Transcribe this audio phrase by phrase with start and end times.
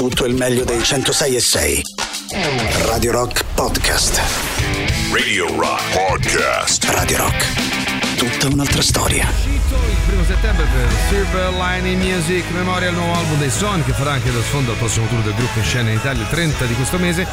[0.00, 1.82] Tutto il meglio dei 106 e 6.
[2.86, 4.18] Radio Rock Podcast.
[5.12, 6.84] Radio Rock Podcast.
[6.84, 8.16] Radio Rock.
[8.16, 9.28] Tutta un'altra storia.
[9.44, 9.60] Il
[10.06, 14.32] primo settembre per Silver Lining Music Memoria, il nuovo album dei Son che farà anche
[14.32, 16.96] da sfondo al prossimo tour del gruppo in scena in Italia il 30 di questo
[16.96, 17.26] mese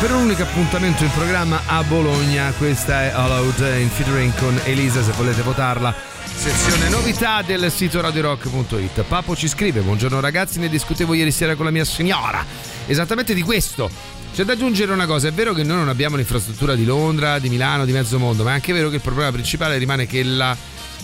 [0.00, 2.54] per un unico appuntamento in programma a Bologna.
[2.56, 6.13] Questa è All Out in featuring con Elisa se volete votarla.
[6.36, 9.02] Sezione novità del sito radiorock.it.
[9.02, 12.44] Papo ci scrive: Buongiorno ragazzi, ne discutevo ieri sera con la mia signora.
[12.86, 13.90] Esattamente di questo.
[14.34, 17.48] C'è da aggiungere una cosa, è vero che noi non abbiamo l'infrastruttura di Londra, di
[17.48, 20.56] Milano, di mezzo mondo, ma è anche vero che il problema principale rimane che la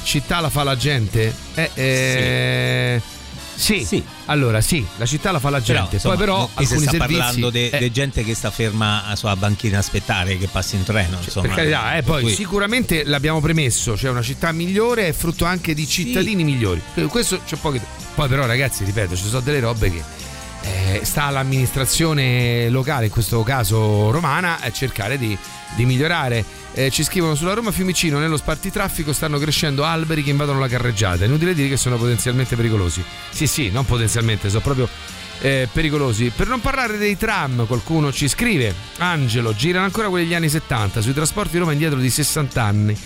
[0.02, 1.32] città la fa la gente.
[1.54, 3.19] Eh, eh, sì.
[3.60, 4.02] Sì.
[4.26, 5.72] allora sì, la città la fa la gente.
[5.82, 9.36] Però, insomma, Poi però alcuni sta servizi, parlando di eh, gente che sta ferma sulla
[9.36, 11.18] banchina a aspettare che passi in treno.
[11.22, 15.44] Insomma, per carità, eh, poi cui- sicuramente l'abbiamo premesso, cioè una città migliore è frutto
[15.44, 16.80] anche di cittadini migliori.
[17.08, 17.78] Questo c'è poco.
[18.14, 20.02] Poi però ragazzi, ripeto, ci sono delle robe che
[20.62, 25.36] eh, sta all'amministrazione locale, in questo caso romana, a cercare di,
[25.76, 26.44] di migliorare.
[26.72, 31.24] Eh, ci scrivono sulla Roma Fiumicino, nello spartitraffico stanno crescendo alberi che invadono la carreggiata.
[31.24, 33.02] Inutile dire che sono potenzialmente pericolosi.
[33.30, 34.88] Sì, sì, non potenzialmente, sono proprio
[35.40, 36.30] eh, pericolosi.
[36.34, 41.00] Per non parlare dei tram, qualcuno ci scrive: Angelo, girano ancora quelli degli anni 70,
[41.00, 42.96] sui trasporti Roma indietro di 60 anni.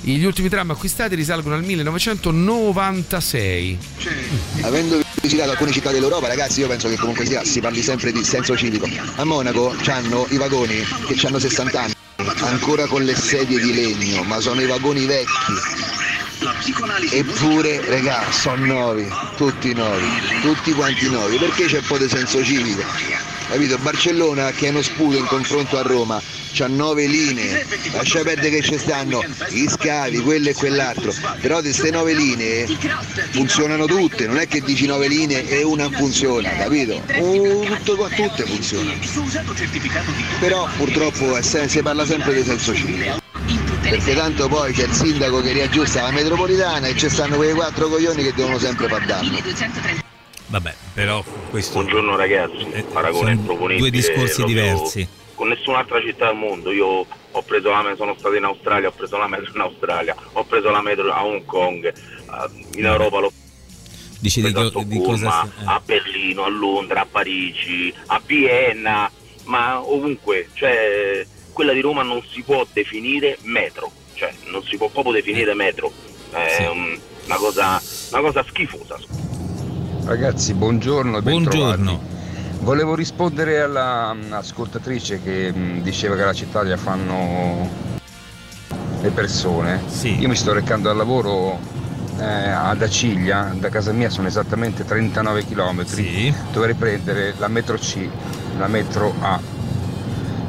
[0.00, 3.78] Gli ultimi tram acquistati risalgono al 1996.
[4.62, 8.24] Avendo visitato alcune città dell'Europa, ragazzi, io penso che comunque sia, si parli sempre di
[8.24, 8.88] senso civico.
[9.16, 11.92] A Monaco hanno i vagoni che hanno 60 anni,
[12.40, 15.28] ancora con le sedie di legno, ma sono i vagoni vecchi.
[17.10, 20.06] Eppure, regà, sono nuovi, tutti nuovi,
[20.40, 21.36] tutti quanti nuovi.
[21.36, 22.82] Perché c'è un po' di senso civico?
[23.50, 23.78] Capito?
[23.78, 28.62] Barcellona che è uno sputo in confronto a Roma, c'ha nove linee, lascia perdere che
[28.62, 32.68] ci stanno gli scavi, quello e quell'altro, però di queste nove linee
[33.30, 37.02] funzionano tutte, non è che dici nove linee e una funziona, capito?
[37.18, 39.00] Oh, tutto qua, tutte funzionano.
[40.38, 43.18] Però purtroppo si parla sempre di senso civico.
[43.80, 47.88] Perché tanto poi c'è il sindaco che riaggiusta la metropolitana e ci stanno quei quattro
[47.88, 50.08] coglioni che devono sempre far danno.
[50.50, 51.74] Vabbè, però questo.
[51.74, 53.78] Buongiorno ragazzi, paragone sono improponibile.
[53.78, 55.08] due discorsi diversi.
[55.36, 58.92] Con nessun'altra città al mondo, io ho preso la metro, sono stato in Australia, ho
[58.92, 61.94] preso la metro in Australia, ho preso la metro a Hong Kong, eh,
[62.76, 63.32] in Europa l'ho
[64.18, 65.44] Dici di, co- di cosa.
[65.44, 65.62] eh.
[65.64, 69.10] a Berlino, a Londra, a Parigi, a Vienna,
[69.44, 74.88] ma ovunque, cioè quella di Roma non si può definire metro, cioè non si può
[74.88, 75.90] proprio definire metro,
[76.32, 78.98] è un- una, cosa, una cosa schifosa.
[80.04, 82.00] Ragazzi, buongiorno e Buongiorno.
[82.60, 87.68] Volevo rispondere alla mm, ascoltatrice che mm, diceva che la città la fanno
[89.00, 89.80] le persone.
[90.18, 91.58] Io mi sto recando al lavoro
[92.18, 95.84] eh, ad Aciglia, da casa mia sono esattamente 39 km.
[96.52, 98.06] Dovrei prendere la metro C,
[98.58, 99.40] la metro A,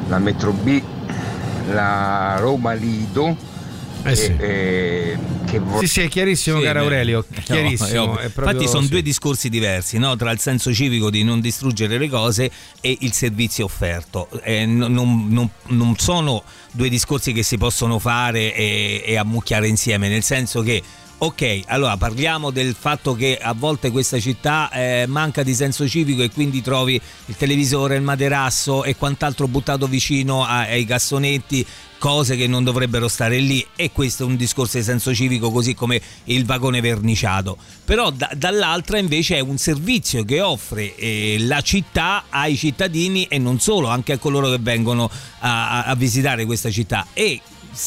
[0.08, 0.82] la metro B,
[1.70, 3.50] la Roma Lido.
[4.04, 4.34] Eh sì.
[4.36, 5.18] e- e-
[5.52, 7.24] che vor- Sì, sì, è chiarissimo, Sì, caro Aurelio.
[7.28, 8.16] no, Chiarissimo.
[8.18, 8.88] è proprio- Infatti sono sì.
[8.88, 10.16] due discorsi diversi, no?
[10.16, 14.28] tra il senso civico di non distruggere le cose e il servizio offerto.
[14.42, 16.42] Eh, non, non- non- non sono
[16.72, 20.82] due discorsi che si possono fare e, e ammucchiare insieme, nel senso che
[21.24, 26.22] Ok, allora parliamo del fatto che a volte questa città eh, manca di senso civico
[26.22, 31.64] e quindi trovi il televisore, il materasso e quant'altro buttato vicino a- ai cassonetti,
[31.98, 35.74] cose che non dovrebbero stare lì e questo è un discorso di senso civico così
[35.76, 37.56] come il vagone verniciato.
[37.84, 43.38] Però da- dall'altra invece è un servizio che offre eh, la città ai cittadini e
[43.38, 47.06] non solo, anche a coloro che vengono a, a- visitare questa città.
[47.12, 47.40] E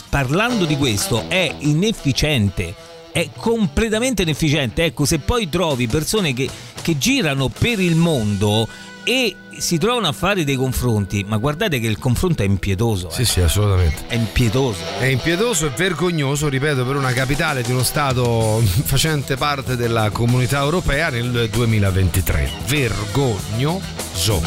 [0.09, 4.83] parlando di questo è inefficiente è completamente inefficiente.
[4.83, 6.49] Ecco, se poi trovi persone che,
[6.81, 8.67] che girano per il mondo
[9.05, 13.09] e si trovano a fare dei confronti, ma guardate che il confronto è impietoso.
[13.09, 14.03] Sì, sì, assolutamente.
[14.07, 14.81] È impietoso.
[14.99, 20.59] È impietoso e vergognoso, ripeto, per una capitale di uno Stato facente parte della comunità
[20.59, 22.49] europea nel 2023.
[22.65, 24.41] Vergognoso.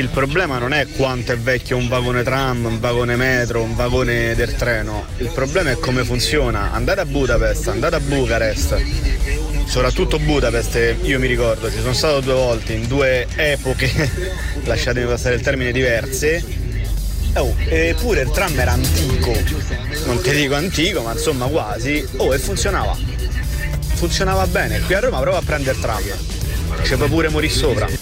[0.00, 4.34] Il problema non è quanto è vecchio un vagone tram, un vagone metro, un vagone
[4.34, 5.04] del treno.
[5.18, 6.72] Il problema è come funziona.
[6.72, 8.82] Andate a Budapest, andate a Bucarest.
[9.66, 14.10] Soprattutto Budapest, io mi ricordo, ci sono stato due volte in due epoche,
[14.64, 16.42] lasciatemi passare il termine, diverse.
[17.34, 19.32] Oh, eppure il tram era antico.
[20.06, 22.04] Non ti dico antico, ma insomma quasi.
[22.16, 22.96] Oh, e funzionava.
[23.94, 24.80] Funzionava bene.
[24.80, 26.02] Qui a Roma prova a prendere il tram.
[26.96, 27.99] Puoi pure morire sopra.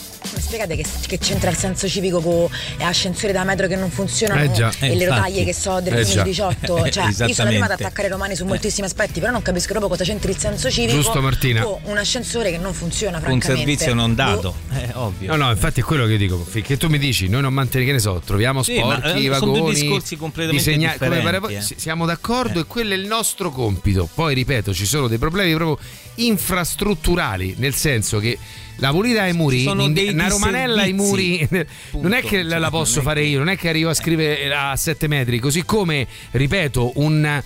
[0.58, 2.48] Mi spiegate che, che c'entra il senso civico con
[2.80, 5.20] ascensori da metro che non funzionano Eh già, e eh, le infatti.
[5.20, 6.22] rotaie che so del Eh già.
[6.22, 6.86] 2018?
[6.98, 9.88] Cioè, io sono prima ad attaccare i romani su moltissimi aspetti, però non capisco proprio
[9.90, 11.62] cosa c'entri il senso civico Giusto, Martina.
[11.62, 14.74] con un ascensore che non funziona, Un servizio non dato, Boh.
[14.76, 15.36] è ovvio.
[15.36, 16.44] No, no, infatti è quello che io dico.
[16.44, 19.34] Finché tu mi dici, noi non manteniamo, che ne so, troviamo Sì, ma, sporchi, eh,
[19.34, 19.60] sono vagoni.
[19.60, 21.74] due discorsi completamente disegna- come differenti, pare- eh.
[21.78, 24.08] Siamo d'accordo e quello è il nostro compito.
[24.12, 25.78] Poi ripeto, ci sono dei problemi proprio
[26.26, 28.38] infrastrutturali, nel senso che
[28.76, 31.66] la pulita ai muri, sono dei una romanella ai muri, disservizi.
[32.00, 34.76] non è che la, la posso fare io, non è che arrivo a scrivere a
[34.76, 37.42] 7 metri, così come, ripeto, un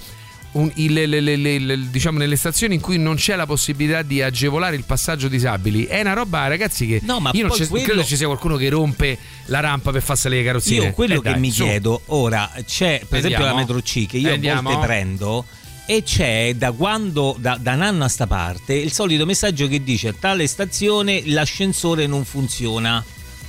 [0.55, 4.21] un- il- le- le- le- diciamo nelle stazioni in cui non c'è la possibilità di
[4.21, 7.83] agevolare il passaggio disabili è una roba ragazzi che No, ma io non, non credo
[7.87, 9.17] quello- ci sia qualcuno che rompe
[9.47, 11.63] la rampa per far salire le carrozzine Io quello Eh, che dai, mi su.
[11.63, 13.47] chiedo ora c'è per esempio Andiamo?
[13.47, 15.47] la metro C che io a volte prendo
[15.87, 19.83] e c'è da quando da, da un anno a sta parte il solito messaggio che
[19.83, 23.05] dice a tale stazione l'ascensore non funziona.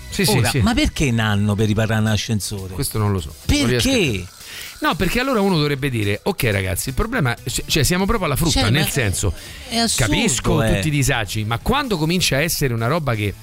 [0.10, 0.60] Sì, sì, Ora, sì.
[0.60, 2.75] ma perché un anno per riparare un ascensore?
[2.75, 4.24] questo non lo so Perché?
[4.82, 7.34] No, perché allora uno dovrebbe dire: Ok, ragazzi, il problema.
[7.46, 8.60] Cioè, siamo proprio alla frutta.
[8.60, 9.34] Cioè, nel senso,
[9.70, 10.74] è assurdo, capisco eh.
[10.75, 13.34] tutti i disagi, ma quando comincia a essere una roba che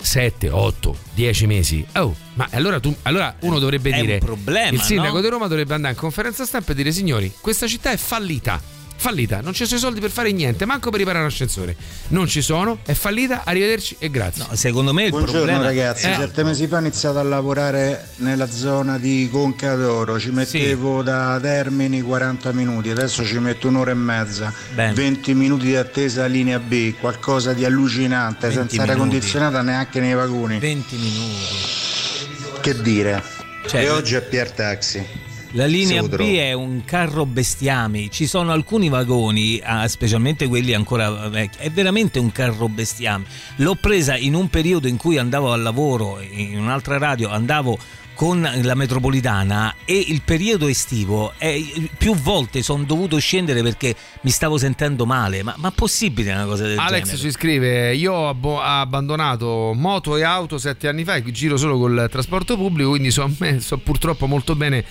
[0.00, 4.70] 7, 8, 10 mesi, oh, ma allora, tu, allora uno dovrebbe È un dire: problema,
[4.70, 5.20] Il sindaco no?
[5.20, 8.60] di Roma dovrebbe andare in conferenza stampa e dire: Signori, questa città è fallita.
[8.96, 11.76] Fallita, non ci sono i soldi per fare niente, manco per riparare un ascensore.
[12.08, 14.46] Non ci sono, è fallita, arrivederci e grazie.
[14.48, 16.14] No, secondo me il Buongiorno problema ragazzi, Eh.
[16.14, 21.38] sette mesi fa ho iniziato a lavorare nella zona di Conca d'Oro, ci mettevo da
[21.40, 24.94] Termini 40 minuti, adesso ci metto un'ora e mezza, Bene.
[24.94, 30.14] 20 minuti di attesa linea B, qualcosa di allucinante, 20 senza aria condizionata neanche nei
[30.14, 30.58] vagoni.
[30.58, 32.60] 20 minuti.
[32.62, 33.22] Che dire?
[33.66, 35.23] Cioè, e oggi è Pier Taxi.
[35.56, 41.58] La linea B è un carro bestiami, ci sono alcuni vagoni, specialmente quelli ancora vecchi,
[41.58, 43.24] è veramente un carro bestiame.
[43.56, 47.78] L'ho presa in un periodo in cui andavo al lavoro, in un'altra radio, andavo
[48.14, 54.30] con la metropolitana e il periodo estivo eh, più volte sono dovuto scendere perché mi
[54.30, 55.44] stavo sentendo male.
[55.44, 57.18] Ma, ma possibile una cosa del Alex genere?
[57.18, 61.78] ci scrive: Io ho abbo- abbandonato moto e auto sette anni fa e giro solo
[61.78, 64.84] col trasporto pubblico, quindi so, me- so purtroppo molto bene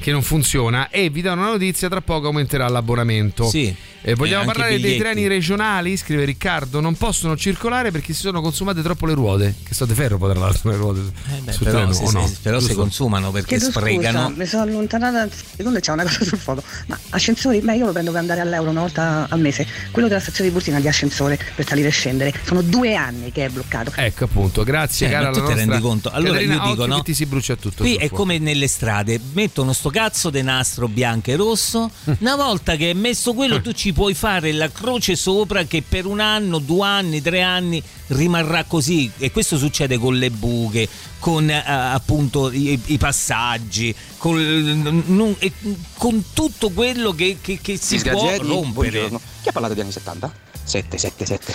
[0.00, 3.48] che non funziona e vi do una notizia, tra poco aumenterà l'abbonamento.
[3.48, 3.74] Sì.
[4.02, 5.94] Eh, vogliamo E anche parlare dei treni regionali?
[5.94, 9.54] Scrive Riccardo, non possono circolare perché si sono consumate troppo le ruote.
[9.62, 11.00] Che so di ferro poi tra l'altro le ruote
[11.42, 12.26] Beh, sul però treno, se- o no?
[12.26, 14.28] se- però si consumano perché Chiedo sprecano.
[14.28, 16.62] scusa, mi sono allontanata secondo c'è una cosa sul foto.
[16.86, 17.60] Ma ascensori?
[17.60, 19.66] Beh, io lo prendo per andare all'euro una volta al mese.
[19.90, 22.32] Quello della stazione di Bursina di ascensore per salire e scendere.
[22.42, 23.92] Sono due anni che è bloccato.
[23.94, 26.08] Ecco appunto, grazie Eh, cara ma tu ti nostra rendi conto?
[26.08, 27.02] Allora Caterina, io dico, no?
[27.02, 27.82] ti si brucia tutto.
[27.82, 28.14] Qui è fuoco.
[28.14, 31.90] come nelle strade, mettono sto cazzo di nastro bianco e rosso.
[32.18, 36.06] Una volta che è messo quello, tu ci puoi fare la croce sopra che per
[36.06, 39.10] un anno, due anni, tre anni rimarrà così.
[39.18, 45.52] E questo succede con le buche, con eh, appunto i, i passaggi, con, non- e
[45.96, 48.90] con tutto quello che, che- che si può Disgraziati, rompere.
[48.90, 49.20] buongiorno.
[49.42, 50.32] Chi ha parlato degli anni 70?
[50.64, 51.54] 7, 7, 7.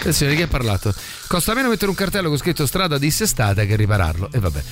[0.00, 0.94] Attenzione, chi ha parlato?
[1.26, 4.30] Costa meno mettere un cartello con scritto strada dissestata che ripararlo.
[4.32, 4.62] E vabbè.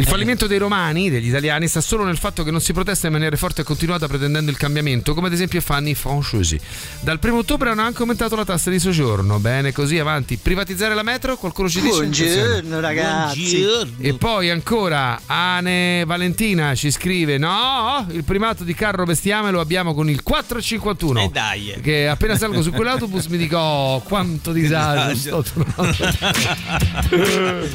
[0.00, 3.12] Il fallimento dei romani, degli italiani, sta solo nel fatto che non si protesta in
[3.12, 6.58] maniera forte e continuata pretendendo il cambiamento, come ad esempio fanno i francesi.
[7.00, 9.38] Dal primo ottobre hanno anche aumentato la tassa di soggiorno.
[9.40, 10.38] Bene, così avanti.
[10.38, 11.36] Privatizzare la metro?
[11.36, 11.96] Qualcuno ci dice?
[11.98, 13.62] Buongiorno, ragazzi.
[13.98, 19.92] E poi ancora Ane Valentina ci scrive: No, il primato di carro bestiame lo abbiamo
[19.92, 21.24] con il 451.
[21.24, 21.74] E dai.
[21.78, 25.14] Che appena salgo su quell'autobus mi dico: Oh, quanto disagio.
[25.14, 26.08] sto trovando."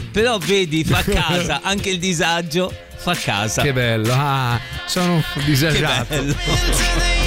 [0.12, 2.14] Però vedi, fa casa, anche il disagio
[2.96, 3.62] fa casa.
[3.62, 4.14] che bello.
[4.14, 6.06] Ah, sono disagiato.
[6.06, 6.36] Che bello.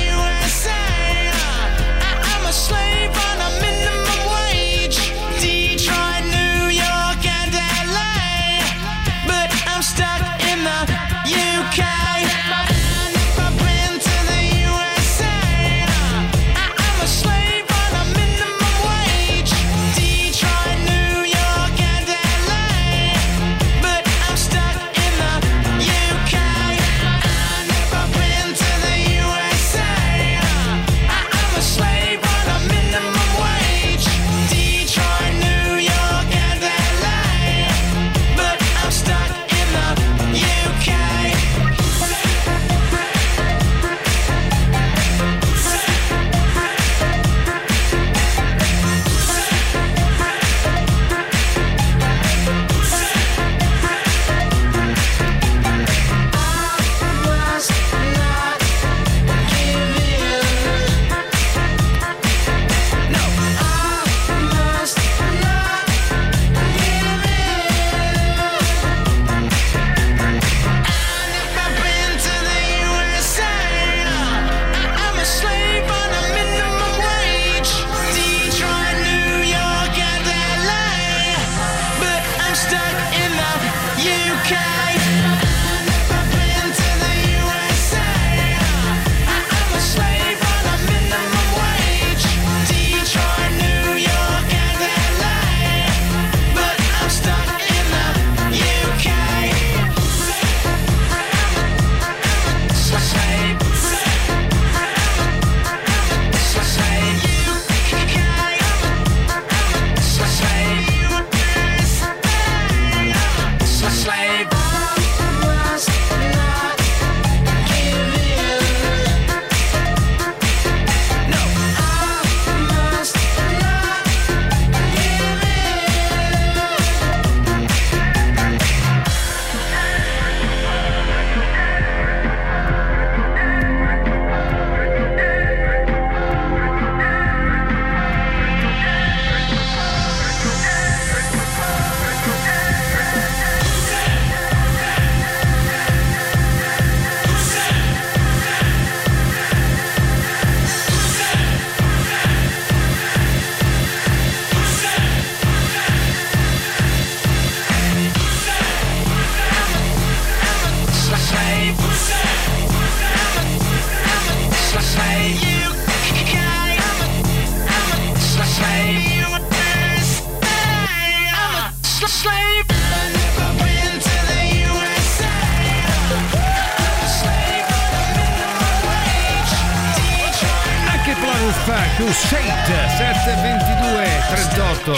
[181.69, 184.93] Planus Crusade 722 38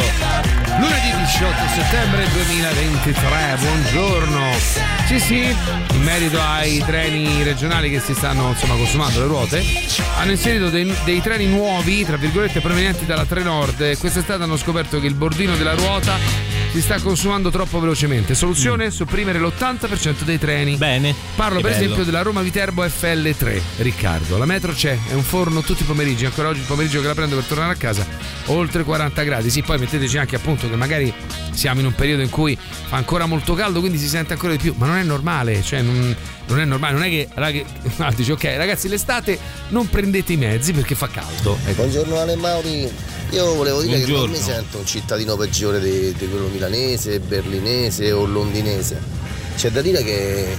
[0.79, 4.53] lunedì 18 settembre 2023 buongiorno.
[5.09, 5.57] Sì sì
[5.95, 9.65] in merito ai treni regionali che si stanno insomma consumando le ruote
[10.19, 13.99] hanno inserito dei, dei treni nuovi tra virgolette provenienti dalla Trenord.
[13.99, 16.19] Quest'estate hanno scoperto che il bordino della ruota
[16.73, 18.35] si sta consumando troppo velocemente.
[18.35, 18.91] Soluzione?
[18.93, 20.77] Sopprimere l'80% dei treni.
[20.77, 21.15] Bene.
[21.35, 21.85] Parlo Che per bello.
[21.85, 23.61] esempio della Roma Viterbo FL3.
[23.79, 27.09] Riccardo, la metro c'è, è un forno tutti i pomeriggi, ancora oggi il pomeriggio che
[27.09, 28.07] la prendo per tornare a casa,
[28.47, 29.51] oltre 40 gradi.
[29.51, 31.13] Sì, poi metteteci anche appunto che magari
[31.51, 34.59] siamo in un periodo in cui fa ancora molto caldo, quindi si sente ancora di
[34.59, 36.15] più, ma non è normale, cioè non,
[36.47, 37.63] non è normale, non è che, raga,
[37.99, 41.59] ah, dici ok ragazzi l'estate non prendete i mezzi perché fa caldo.
[41.65, 41.83] Ecco.
[41.83, 42.89] Buongiorno Ale Mauri,
[43.31, 44.37] io volevo dire che non Buongiorno.
[44.37, 49.01] mi sento un cittadino peggiore di, di quello milanese, berlinese o londinese.
[49.57, 50.57] C'è da dire che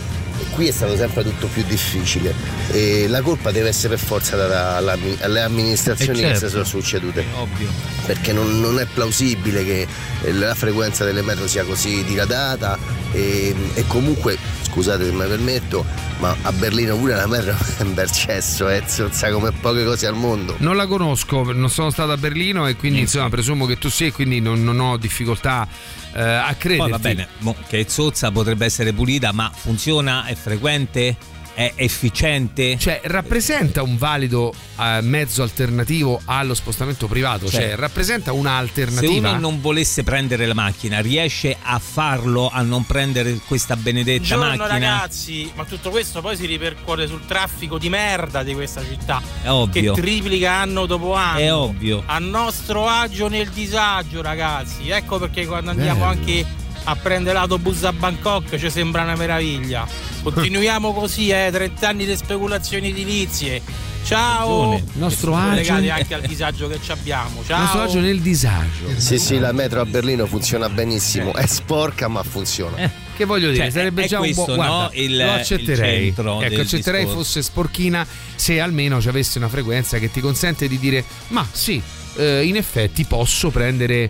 [0.51, 2.33] qui è stato sempre tutto più difficile
[2.71, 6.39] e la colpa deve essere per forza data alle amministrazioni Eh, certo.
[6.39, 7.25] che si sono succedute.
[7.35, 7.69] Ovvio.
[8.05, 9.87] Perché non, non è plausibile che
[10.23, 12.77] eh, la frequenza delle metro sia così diradata
[13.13, 15.85] e, e comunque, scusate se mi permetto,
[16.19, 20.07] ma a Berlino pure la metro è un bel cesso, eh, sa come poche cose
[20.07, 20.55] al mondo.
[20.59, 24.11] Non la conosco, non sono stato a Berlino e quindi insomma presumo che tu sia,
[24.11, 25.67] quindi non, non ho difficoltà
[26.13, 26.77] eh, a crederti.
[26.77, 27.27] Poi va bene,
[27.67, 30.25] che zozza potrebbe essere pulita, ma funziona?
[30.25, 31.15] È frequente?
[31.53, 32.77] È efficiente?
[32.77, 37.49] Cioè, rappresenta un valido eh, mezzo alternativo allo spostamento privato?
[37.49, 39.29] Cioè, Cioè, rappresenta Se un'alternativa?
[39.31, 44.63] uno non volesse prendere la macchina, riesce a farlo, a non prendere questa benedetta Buongiorno
[44.65, 44.89] macchina?
[44.89, 49.21] ragazzi, ma tutto questo poi si ripercuote sul traffico di merda di questa città.
[49.43, 49.93] È ovvio.
[49.93, 51.39] Che triplica anno dopo anno.
[51.39, 52.01] È ovvio.
[52.05, 54.89] A nostro agio nel disagio, ragazzi.
[54.89, 56.11] Ecco perché quando andiamo Bello.
[56.11, 56.45] anche
[56.85, 59.85] a prendere l'autobus a Bangkok ci sembra una meraviglia.
[60.23, 63.61] Continuiamo così, eh, 30 anni di speculazioni edilizie.
[64.03, 64.71] Ciao!
[64.71, 64.83] Ragione.
[64.93, 67.43] Nostro agio- legati anche al disagio che ci abbiamo.
[67.45, 67.59] Ciao!
[67.59, 68.89] Nostro agio nel disagio.
[68.97, 72.89] Sì, sì, la metro a Berlino funziona benissimo, è sporca ma funziona.
[73.15, 74.89] Che voglio dire, Cioè, sarebbe è già un questo, buon guarda, no?
[74.93, 76.07] Il- lo accetterei.
[76.07, 77.23] il ecco, accetterei discorso.
[77.23, 81.79] fosse sporchina se almeno ci avesse una frequenza che ti consente di dire "Ma sì,
[82.17, 84.09] eh, in effetti posso prendere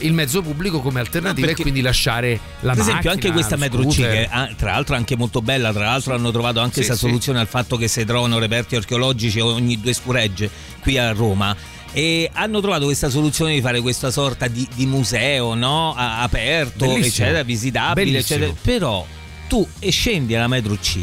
[0.00, 3.56] il mezzo pubblico come alternativa perché- e quindi lasciare la Per macchina esempio, anche questa
[3.56, 6.80] metro C, che ah, tra l'altro è anche molto bella, tra l'altro hanno trovato anche
[6.80, 7.00] Sì, questa sì.
[7.06, 10.48] soluzione al fatto che si trovano reperti archeologici ogni due scuregge
[10.80, 11.56] qui a Roma.
[11.94, 15.94] E hanno trovato questa soluzione di fare questa sorta di, di museo no?
[15.94, 17.06] A- aperto, Bellissimo.
[17.06, 18.44] eccetera, visitabile, Bellissimo.
[18.44, 18.60] eccetera.
[18.62, 19.06] Però
[19.48, 20.98] tu scendi alla metro C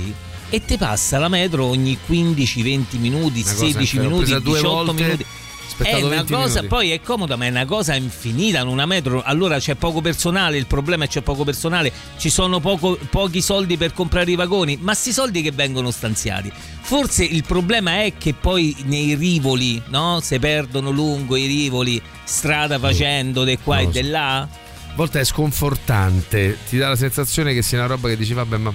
[0.50, 4.40] e ti passa la metro ogni 15-20 minuti, Una cosa 16 infer- l'ho minuti, presa
[4.40, 5.26] due 18 volte, minuti.
[5.70, 6.68] Aspettato È una 20 cosa, minuti.
[6.68, 8.60] poi è comoda, ma è una cosa infinita.
[8.60, 10.58] In una metro, allora c'è poco personale.
[10.58, 14.36] Il problema è che c'è poco personale, ci sono poco- pochi soldi per comprare i
[14.36, 16.52] vagoni, ma sti soldi che vengono stanziati.
[16.82, 20.20] Forse il problema è che poi nei rivoli, no?
[20.22, 24.38] Se perdono lungo i rivoli, strada facendo di qua Non e di là.
[24.40, 24.48] A
[24.96, 28.74] volte è sconfortante, ti dà la sensazione che sia una roba che dici vabbè ma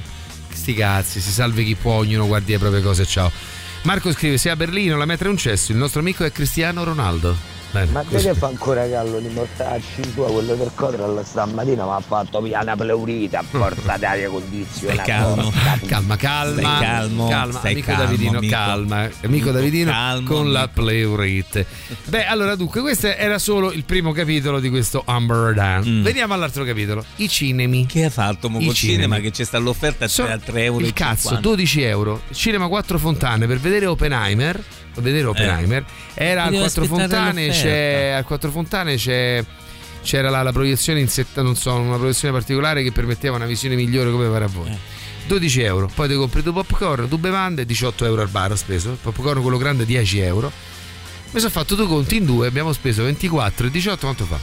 [0.53, 3.31] sti cazzi, si salvi chi può, ognuno guardi le proprie cose, ciao.
[3.85, 6.85] Marco scrive, se a Berlino la metro è un cesso, il nostro amico è Cristiano
[6.85, 7.54] Ronaldo.
[7.75, 8.17] Bene, Ma così.
[8.27, 12.41] te che fa ancora callo di mortacci tua, quello del Cotral stamattina mi ha fatto
[12.41, 15.03] via una pleurita a porta d'aria condizionata.
[15.03, 15.53] Calmo.
[15.87, 18.55] Calma, calma, Stai calmo, calma, stai amico calmo, Davidino, amico.
[18.55, 20.83] calma, amico Davidino Calmo, con la amico.
[20.83, 21.67] pleurite.
[22.05, 26.03] Beh, allora dunque, questo era solo il primo capitolo di questo Umber Dan.
[26.03, 27.83] Veniamo all'altro capitolo, i cinemi.
[27.83, 27.87] Mm.
[27.87, 30.85] Che ha fatto mo I col cinema che c'è sta l'offerta Sono a 3 euro.
[30.85, 32.23] Il cazzo, 12 euro.
[32.31, 34.63] Cinema 4 Fontane per vedere Oppenheimer.
[34.95, 35.85] Per vedere Oppenheimer.
[36.15, 39.45] Era al Devo 4 aspettare Fontane, al 4 Fontane c'è.
[40.03, 43.75] C'era la, la proiezione in setta, non so, una proiezione particolare che permetteva una visione
[43.75, 44.69] migliore come pare a voi.
[44.69, 44.79] Eh.
[45.27, 48.91] 12 euro, poi ti compri due popcorn, due bevande, 18 euro al bar ho speso,
[48.91, 50.53] il popcorn quello grande 10 euro.
[51.31, 54.39] Mi sono fatto due conti in due, abbiamo speso 24 e 18, quanto fa?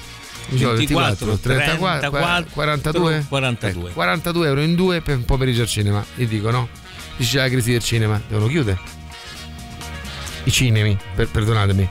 [0.50, 3.26] 18, 24, 34, 34, 42?
[3.30, 3.90] 42.
[3.90, 6.04] Eh, 42 euro in due per un pomeriggio al cinema.
[6.16, 6.68] Io dico no.
[7.16, 8.80] Dice la crisi del cinema, devono chiudere.
[10.44, 11.90] I cinemi, per- perdonatemi.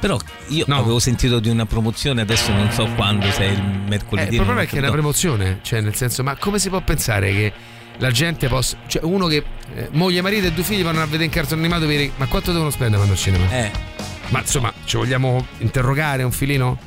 [0.00, 3.88] Però io avevo sentito di una promozione, adesso non so quando, se è il Eh,
[3.88, 4.30] mercoledì.
[4.30, 7.30] il problema è che è una promozione, cioè nel senso, ma come si può pensare
[7.32, 7.52] che
[7.98, 8.78] la gente possa.
[8.86, 11.86] Cioè, uno che eh, moglie, marito e due figli vanno a vedere in cartone animato,
[11.86, 13.50] vedi, ma quanto devono spendere quando al cinema?
[13.50, 13.70] Eh.
[14.28, 16.78] Ma insomma, ci vogliamo interrogare un filino?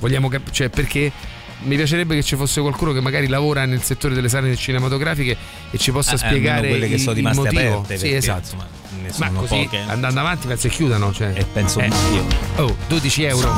[0.00, 1.12] Vogliamo cap- cioè, perché
[1.62, 5.36] mi piacerebbe che ci fosse qualcuno che magari lavora nel settore delle sale cinematografiche
[5.70, 7.60] e ci possa Eh, spiegare quelle che il, sono rimaste motivo.
[7.78, 8.38] aperte, sì, esatto.
[8.40, 8.66] insomma,
[9.06, 9.84] ne Ma sono così poche.
[9.86, 11.32] andando avanti penso che chiudano, cioè.
[11.34, 11.90] E penso Eh.
[12.12, 12.24] io.
[12.56, 13.54] Oh, 12 euro.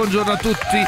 [0.00, 0.78] Buongiorno a tutti.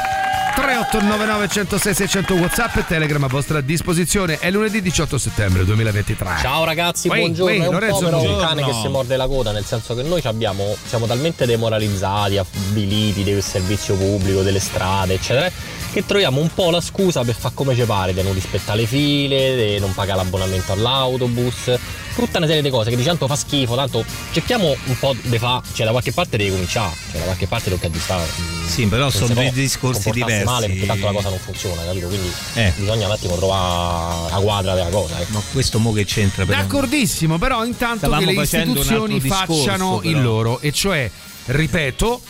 [0.55, 4.39] 3899 106 600 WhatsApp e Telegram a vostra disposizione.
[4.39, 6.37] È lunedì 18 settembre 2023.
[6.41, 7.53] Ciao ragazzi, Uè, buongiorno.
[7.53, 8.47] uè, è un Lorenzo, po' però un buongiorno.
[8.47, 13.23] cane che si morde la coda, nel senso che noi abbiamo, siamo talmente demoralizzati, avviliti
[13.23, 15.51] del servizio pubblico, delle strade, eccetera,
[15.93, 18.87] che troviamo un po' la scusa per fare come ci pare, di non rispettare le
[18.87, 21.71] file, di non pagare l'abbonamento all'autobus,
[22.15, 25.37] tutta una serie di cose che di tanto fa schifo, tanto cerchiamo un po' di
[25.37, 28.23] fa, cioè da qualche parte devi cominciare, cioè da qualche parte tocca di stare.
[28.65, 30.43] Sì, però senza sono due discorsi diversi.
[30.43, 32.07] male perché tanto la cosa non funziona, capito?
[32.07, 32.73] Quindi Eh.
[32.75, 35.19] bisogna un attimo trovare la quadra della cosa.
[35.21, 35.31] Ecco.
[35.33, 39.97] Ma questo mo che c'entra per D'accordissimo, però intanto Stavamo che le istituzioni discorso, facciano
[39.99, 40.09] però.
[40.09, 41.09] il loro, e cioè,
[41.45, 42.21] ripeto,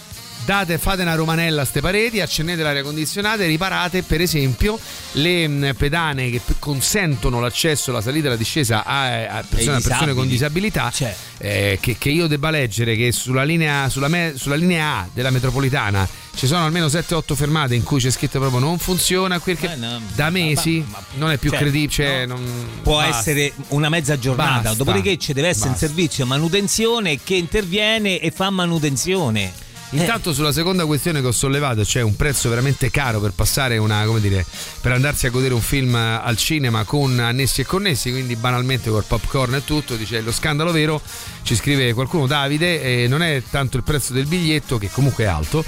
[0.46, 4.80] date, fate una romanella a ste pareti, accendete l'aria condizionata e riparate per esempio
[5.14, 10.14] le mh, pedane che consentono l'accesso, la salita e la discesa a, a persone, persone
[10.14, 10.92] con disabilità,
[11.38, 15.30] eh, che, che io debba leggere che sulla linea, sulla me- sulla linea A della
[15.30, 19.72] metropolitana ci sono almeno 7-8 fermate in cui c'è scritto proprio non funziona, quel che
[19.74, 20.84] Eh, no, da mesi
[21.18, 23.18] non è più cioè, credibile, cioè, non- Può basta.
[23.20, 24.78] essere una mezza giornata, Basta.
[24.78, 25.86] dopodiché ci deve essere Basta.
[25.86, 29.52] un servizio manutenzione che interviene e fa manutenzione.
[30.00, 34.04] Intanto sulla seconda questione che ho sollevato, c'è un prezzo veramente caro per passare una,
[34.06, 34.44] come dire,
[34.82, 39.04] per andarsi a godere un film al cinema con annessi e connessi, quindi banalmente col
[39.06, 41.00] popcorn e tutto, dice lo scandalo vero,
[41.44, 45.28] ci scrive qualcuno Davide, e non è tanto il prezzo del biglietto che comunque è
[45.28, 45.64] alto.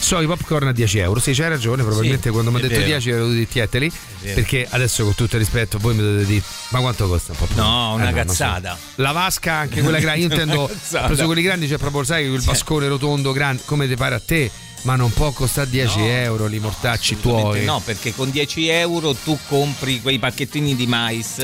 [0.00, 2.74] So i popcorn a 10 euro, sì c'hai ragione, probabilmente Sì, quando mi ha detto
[2.74, 2.86] vero.
[2.86, 3.92] 10 ero dovuti tieteli,
[4.34, 7.60] perché adesso con tutto il rispetto voi mi dovete dire, ma quanto costa un popcorn?
[7.60, 8.42] No, una Eh, non so.
[8.44, 8.78] cazzata.
[8.96, 11.04] La vasca, anche quella grande, io intendo, Cazzata.
[11.04, 14.20] ho preso quelli grandi, c'è proprio, sai, quel vascone rotondo grande, come ti pare a
[14.24, 14.50] te,
[14.82, 17.64] ma non può costare 10 No, euro li mortacci tuoi.
[17.64, 21.36] No, perché con 10 euro tu compri quei pacchettini di mais,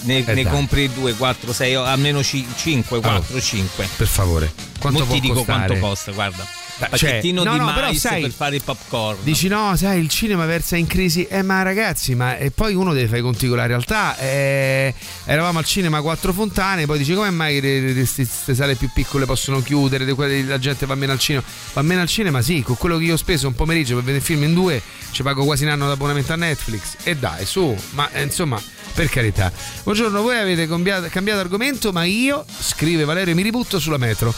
[0.00, 3.88] ne, Eh ne compri 2, 4, 6, almeno 5, 4, 5.
[3.96, 5.66] Per favore, quanto può ti dico costare?
[5.66, 6.46] quanto costa, guarda.
[6.78, 9.18] Beh, Pacchettino cioè, no, di no, però sai- per fare il popcorn.
[9.22, 11.24] Dici no, sai, il cinema versa in crisi.
[11.24, 14.16] Eh, ma ragazzi, ma e poi uno deve fare i conti con la realtà.
[14.16, 19.26] Eh, eravamo al cinema a quattro fontane, poi dici come mai queste sale più piccole
[19.26, 20.06] possono chiudere?
[20.44, 21.44] La gente va meno al cinema.
[21.72, 24.24] Va meno al cinema, sì, con quello che io ho speso un pomeriggio per vedere
[24.24, 26.94] film in due, ci pago quasi un anno di abbonamento a Netflix.
[27.02, 28.62] E dai, su, ma eh, insomma,
[28.94, 29.50] per carità.
[29.82, 34.32] Buongiorno, voi avete cambiato, cambiato argomento, ma io, scrive Valerio, mi ributto sulla metro.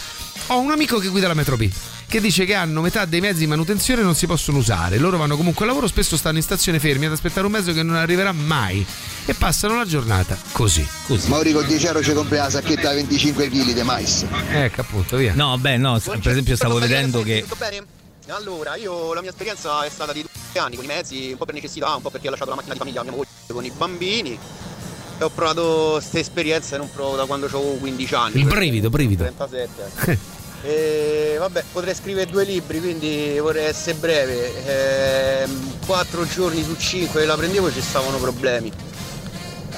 [0.47, 1.71] Ho un amico che guida la metro B
[2.11, 4.99] che dice che hanno metà dei mezzi di manutenzione e non si possono usare.
[4.99, 7.85] Loro vanno comunque al lavoro, spesso stanno in stazione fermi ad aspettare un mezzo che
[7.85, 8.85] non arriverà mai
[9.25, 10.85] e passano la giornata così.
[11.27, 14.27] Mauri con 10 euro ci compri la sacchetta da 25 kg di mais.
[14.51, 15.35] Ecco appunto, via.
[15.37, 17.85] No, beh, no, per esempio stavo vedendo che Tutto bene?
[18.27, 21.45] Allora, io la mia esperienza è stata di due anni con i mezzi, un po'
[21.45, 23.65] per necessità, un po' perché ho lasciato la macchina di famiglia a mia moglie con
[23.65, 24.37] i bambini.
[25.17, 28.41] E ho provato queste esperienze, non provo da quando avevo 15 anni.
[28.41, 29.23] Il brivido, brivido.
[29.23, 30.39] 37.
[30.63, 35.43] E vabbè, potrei scrivere due libri, quindi vorrei essere breve.
[35.43, 38.71] Ehm, quattro giorni su cinque che la prendevo e ci stavano problemi.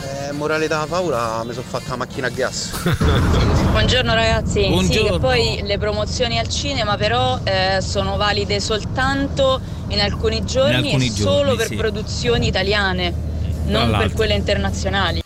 [0.03, 2.73] Eh, morale da paura, mi sono fatta la macchina a gas.
[3.71, 5.12] Buongiorno ragazzi, sì, Buongiorno.
[5.12, 11.07] che poi le promozioni al cinema però eh, sono valide soltanto in alcuni giorni alcuni
[11.07, 11.77] e giorni, solo per sì.
[11.77, 13.14] produzioni italiane,
[13.66, 15.22] non per quelle internazionali.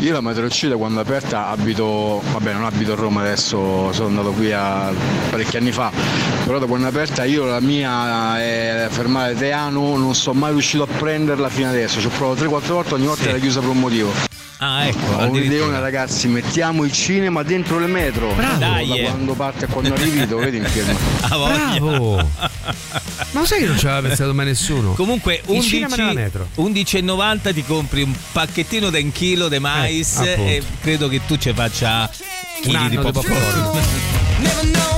[0.00, 4.30] Io la metrocida quando è aperta abito, vabbè non abito a Roma adesso, sono andato
[4.30, 4.92] qui a
[5.28, 5.90] parecchi anni fa,
[6.44, 10.84] però da quando è aperta io la mia è fermata Teano, non sono mai riuscito
[10.84, 13.80] a prenderla fino adesso, ci ho provato 3-4 volte, ogni volta era chiusa per un
[13.80, 14.37] motivo.
[14.60, 18.32] Ah, ecco, Ho un'ideona ragazzi, mettiamo il cinema dentro le metro.
[18.32, 18.58] Bravo.
[18.58, 19.04] Da Dai, eh.
[19.04, 20.96] quando parte a quando arrivi, lo vedi in film.
[21.28, 22.16] Bravo!
[23.30, 24.94] Ma sai che non ci aveva pensato mai nessuno?
[24.94, 26.48] Comunque il cinema nella 11 metro.
[26.56, 31.36] 11,90 ti compri un pacchettino da un chilo di mais Eh, e credo che tu
[31.36, 32.10] ci faccia
[32.60, 34.96] chili di popcorn.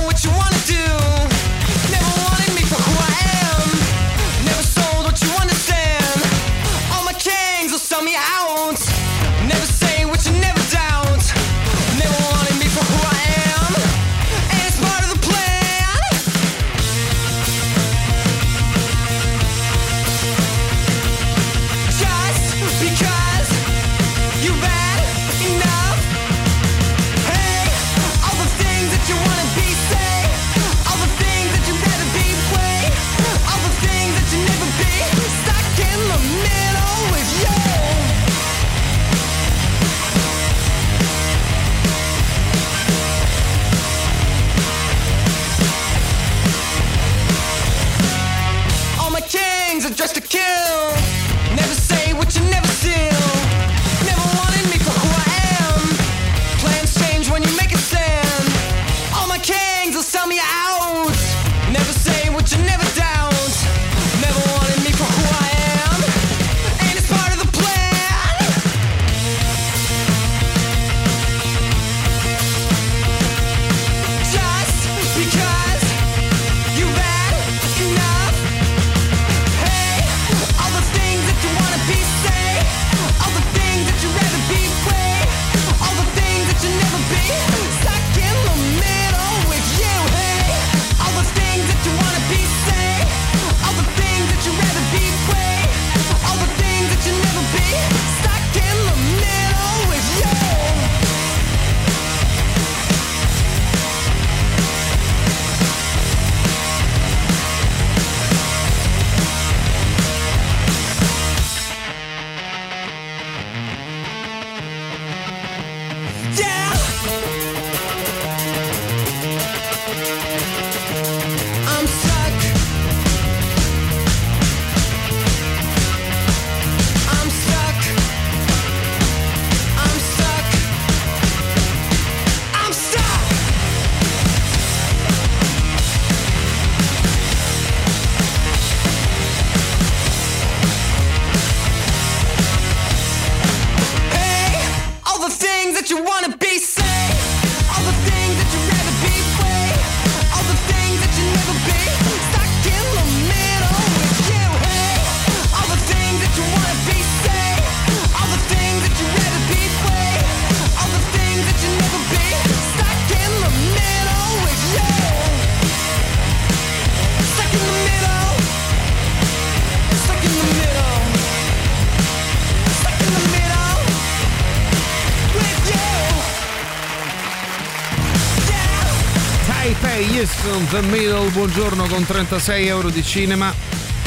[180.71, 183.53] The Middle, buongiorno con 36 euro di cinema.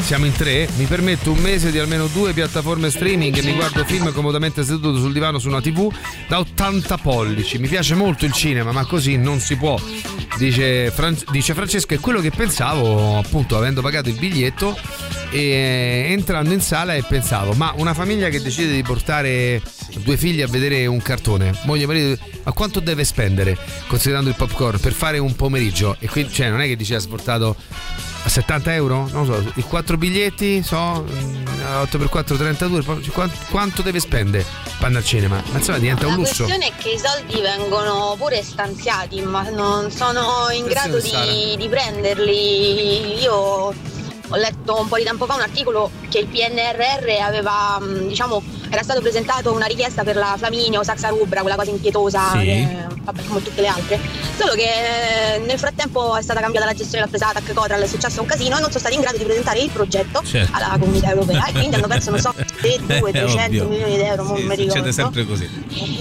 [0.01, 3.85] Siamo in tre, mi permetto un mese di almeno due piattaforme streaming e mi guardo
[3.85, 5.93] film comodamente seduto sul divano su una tv
[6.27, 7.59] da 80 pollici.
[7.59, 9.79] Mi piace molto il cinema, ma così non si può.
[10.39, 14.75] Dice, Fran- dice Francesco, è quello che pensavo, appunto, avendo pagato il biglietto
[15.35, 19.61] e entrando in sala e pensavo, ma una famiglia che decide di portare
[19.97, 24.79] due figli a vedere un cartone, moglie marito, ma quanto deve spendere considerando il popcorn
[24.79, 25.97] per fare un pomeriggio?
[25.99, 29.09] E quindi, cioè, non è che dice ha a 70 euro?
[29.11, 34.45] Non lo so, i quattro biglietti, so, 8x4 32, poi quanto, quanto deve spendere
[34.77, 35.43] per andare al cinema?
[35.51, 36.45] Ma insomma diventa un La lusso.
[36.45, 41.67] questione è che i soldi vengono pure stanziati, ma non sono in grado di, di
[41.67, 43.21] prenderli.
[43.21, 43.73] Io
[44.29, 48.41] ho letto un po' di tempo fa un articolo che il PNRR aveva, mh, diciamo,
[48.75, 52.39] era stato presentato una richiesta per la Flaminio, Saxa Rubra, quella cosa impietosa, Sì.
[52.39, 52.67] che,
[53.01, 53.99] vabbè, come tutte le altre.
[54.37, 54.63] Solo che
[55.35, 58.27] eh, nel frattempo è stata cambiata la gestione della presa TAC Cotral, è successo un
[58.27, 60.55] casino e non sono stati in grado di presentare il progetto Certo.
[60.55, 63.67] alla comunità europea e quindi hanno perso, non so, 2, 300 Ovvio.
[63.67, 64.71] milioni di euro, non Sì, mi ricordo.
[64.71, 65.49] succede sempre così.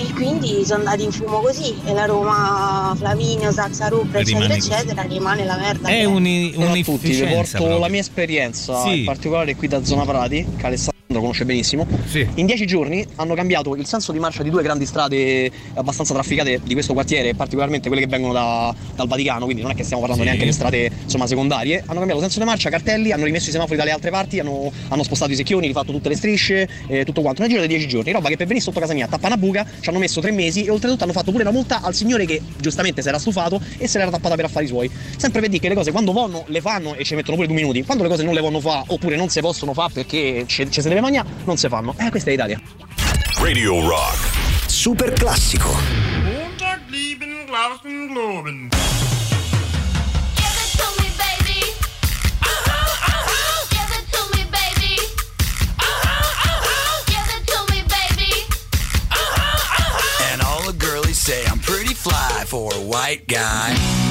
[0.09, 5.03] E quindi sono andati in fumo così e la Roma, Flaminio, Saxa Rubra, eccetera, eccetera,
[5.03, 5.89] rimane la merda.
[5.89, 7.79] È che uni- Però a tutti, vi porto proprio.
[7.79, 8.99] la mia esperienza, Sì.
[9.01, 10.67] in particolare qui da Zona Prati, che
[11.15, 11.87] Alessandro conosce benissimo.
[12.35, 16.61] In dieci giorni hanno cambiato il senso di marcia di due grandi strade abbastanza trafficate
[16.65, 20.03] di questo quartiere, particolarmente quelle che vengono da- dal Vaticano, quindi non è che stiamo
[20.03, 20.31] parlando Sì.
[20.31, 21.83] neanche di strade insomma, secondarie.
[21.87, 25.03] Hanno cambiato senso di marcia, cartelli, hanno rimesso i semafori dalle altre parti, hanno, hanno
[25.03, 27.41] spostato i secchioni, rifatto tutte le strisce, eh, tutto quanto.
[27.43, 29.67] Nel giro di dieci giorni, roba che per venire sotto casa mia tappa una buca,
[29.81, 32.41] ci hanno messo tre mesi e oltretutto hanno fatto pure una multa al signore che
[32.59, 34.91] giustamente si era stufato e se l'era tappata per affari suoi.
[35.17, 37.57] Sempre per dire che le cose quando vanno le fanno e ci mettono pure due
[37.57, 40.67] minuti, quando le cose non le vanno fare oppure non si possono fare perché ci
[40.71, 41.95] ci se deve mangiare, non si fanno.
[41.99, 42.61] Eh, questa è l'Italia.
[43.39, 44.33] Radio Rock.
[44.67, 45.71] Super classico.
[60.33, 64.04] And all the girlies say I'm pretty fly for a white guy.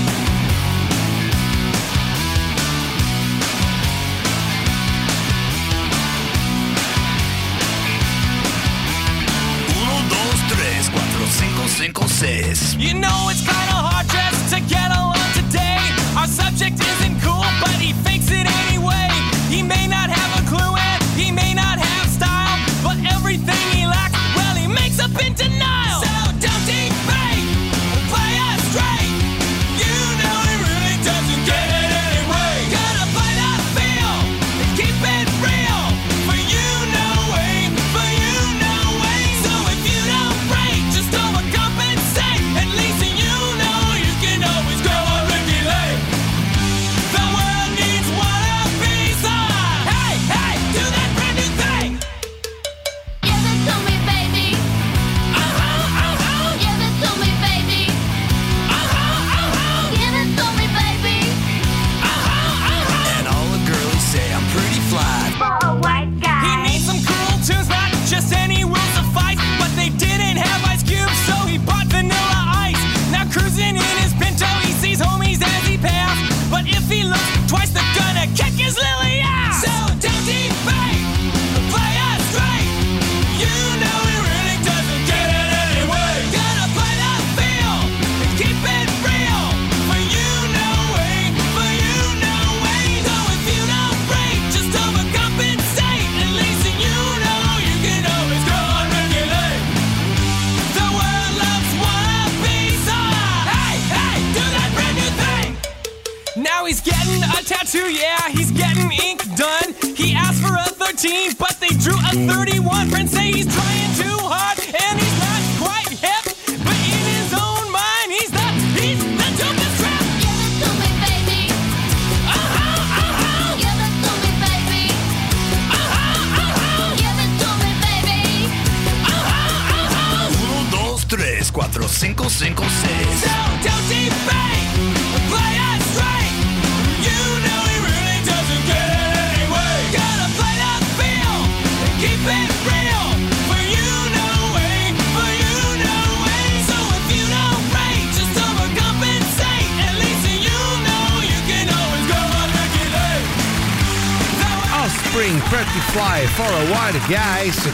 [11.83, 12.75] Cinco, seis.
[12.75, 15.81] You know it's kinda hard just to get along today.
[16.15, 16.92] Our subject isn't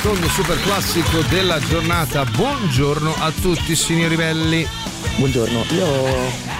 [0.09, 2.23] secondo super classico della giornata.
[2.23, 4.65] Buongiorno a tutti signori belli.
[5.17, 5.85] Buongiorno, io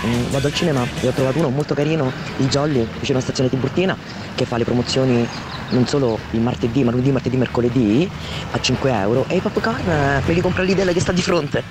[0.06, 3.50] mm, vado al cinema e ho trovato uno molto carino, il Jolly, vicino alla stazione
[3.50, 3.98] Tiburtina,
[4.36, 5.28] che fa le promozioni
[5.70, 8.08] non solo il martedì, ma lunedì, martedì, mercoledì
[8.52, 11.64] a 5 euro e i popcorn eh, me li compra l'Idella che sta di fronte.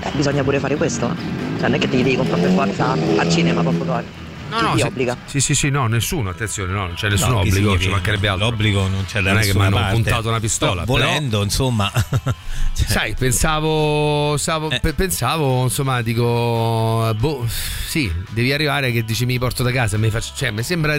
[0.00, 1.06] Eh, bisogna pure fare questo.
[1.06, 1.60] eh.
[1.62, 4.23] Non è che te li devi comprare per forza al cinema popcorn.
[4.54, 5.16] No, no, Chi sì, obbliga?
[5.26, 8.48] Sì, sì, sì, no, nessuno, attenzione, no, non c'è nessun No, obbligo, ci mancherebbe altro.
[8.50, 10.82] L'obbligo non c'è da Non è che mi hanno puntato una pistola.
[10.84, 11.90] Però, però- volendo, insomma.
[12.72, 14.80] Sai, pensavo, stavo- Eh.
[14.80, 17.46] pe- pensavo, insomma, dico, boh,
[17.88, 20.96] sì, devi arrivare che dici mi porto da casa, mi faccio, cioè, mi sembra,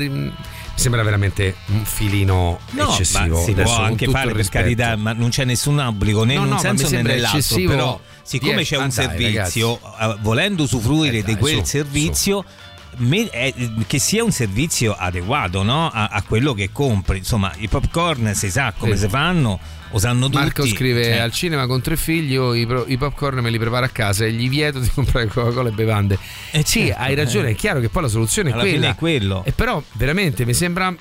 [0.75, 3.37] sembra veramente un filino No, eccessivo.
[3.37, 6.41] ma si Adesso, può anche fare per carità, ma non c'è nessun obbligo né No,
[6.43, 7.39] in no, un mi senso né sembra nell'altro.
[7.39, 7.71] eccessivo.
[7.71, 11.63] Però, siccome c'è un ah, dai, servizio, eh, volendo usufruire Eh, di dai, quel su,
[11.65, 12.45] servizio.
[12.97, 13.53] Me- eh,
[13.87, 15.89] che sia un servizio adeguato no?
[15.89, 19.03] a, a quello che compri insomma i popcorn si sa come Sì.
[19.03, 19.59] si fanno
[19.91, 22.97] lo sanno tutti Marco scrive cioè, al cinema con tre figli io i, pro- i
[22.97, 26.17] popcorn me li preparo a casa e gli vieto di comprare Coca-Cola e bevande.
[26.63, 27.51] sì, certo, hai ragione, eh.
[27.51, 28.77] è chiaro che poi la soluzione è Alla quella.
[28.79, 29.43] fine è quello.
[29.45, 30.93] E però veramente mi sembra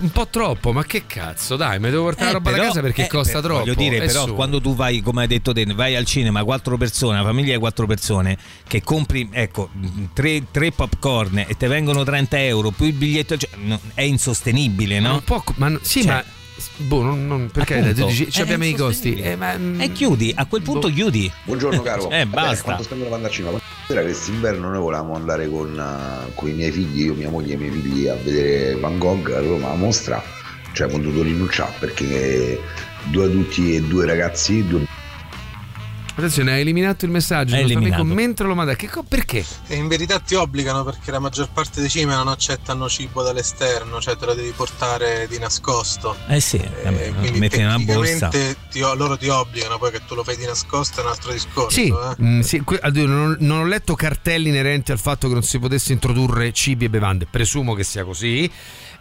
[0.00, 2.68] un po' troppo, ma che cazzo, dai, mi devo portare Eh, la roba però- da
[2.68, 3.60] casa perché eh, costa per- troppo.
[3.60, 4.34] Voglio dire, però, su.
[4.34, 7.58] quando tu vai, come hai detto te, vai al cinema, quattro persone, una famiglia di
[7.58, 8.36] quattro persone,
[8.66, 9.70] che compri, ecco,
[10.12, 15.00] tre, tre popcorn e te vengono 30 euro più il biglietto, cioè, no, è insostenibile,
[15.00, 15.12] Ma no?
[15.14, 16.24] non può- ma non- sì, Cioè, ma
[16.78, 19.14] boh, non, non- perché appunto, tu dici, ci abbiamo i costi.
[19.14, 21.30] Eh, ma, mm, E chiudi, a quel punto chiudi.
[21.44, 22.10] Buongiorno caro.
[22.10, 22.62] Eh, basta.
[22.64, 23.58] quando stiamo andando al cinema?
[23.86, 27.54] Sera quest'inverno noi volevamo andare con, eh, con i miei figli, io, mia moglie e
[27.54, 30.22] i miei figli a vedere Van Gogh a Roma a mostra,
[30.72, 32.60] cioè abbiamo dovuto rinunciare perché
[33.04, 34.84] due adulti e due ragazzi, due
[36.16, 38.14] Attenzione, hai eliminato il messaggio del nostro amico eliminato.
[38.22, 38.74] mentre lo manda.
[38.74, 39.44] Che co- perché?
[39.66, 44.00] E in verità ti obbligano perché la maggior parte dei cinema non accettano cibo dall'esterno,
[44.00, 46.16] cioè te lo devi portare di nascosto.
[46.28, 48.28] Eh sì, vabbè, Quindi metti nella borsa.
[48.28, 51.32] tecnicamente ti- loro ti obbligano, poi che tu lo fai di nascosto è un altro
[51.32, 51.78] discorso.
[51.78, 52.22] Sì, eh.
[52.22, 55.58] mm, sì, que- addio, non, non ho letto cartelli inerenti al fatto che non si
[55.58, 57.26] potesse introdurre cibi e bevande.
[57.30, 58.50] Presumo che sia così.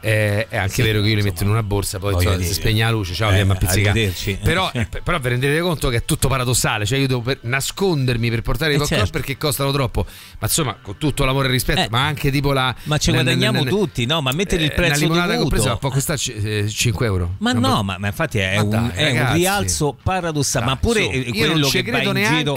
[0.07, 2.53] Eh, è anche Sì, vero che io li metto in una borsa, poi insomma, si
[2.53, 4.13] spegne la luce, ciao, Eh, andiamo a pizzicare.
[4.43, 8.29] Però, eh, però vi rendete conto che è tutto paradossale, cioè io devo per- nascondermi
[8.29, 9.09] per portare i Eh, certo.
[9.09, 10.05] perché costano troppo.
[10.05, 13.63] Ma insomma, con tutto l'amore e rispetto, Eh, ma anche tipo la Ma ci guadagniamo
[13.63, 14.21] tutti, no?
[14.21, 15.49] Ma mettere il eh, prezzo Una limonata dovuto.
[15.55, 17.35] compresa può costare c- 5 euro.
[17.39, 20.65] Ma no, ma, ma infatti è, Ma un, dai, è un rialzo paradossale.
[20.65, 21.09] Ma Dai, pure su.
[21.09, 22.53] eh, Io quello non ci che va credo in giro.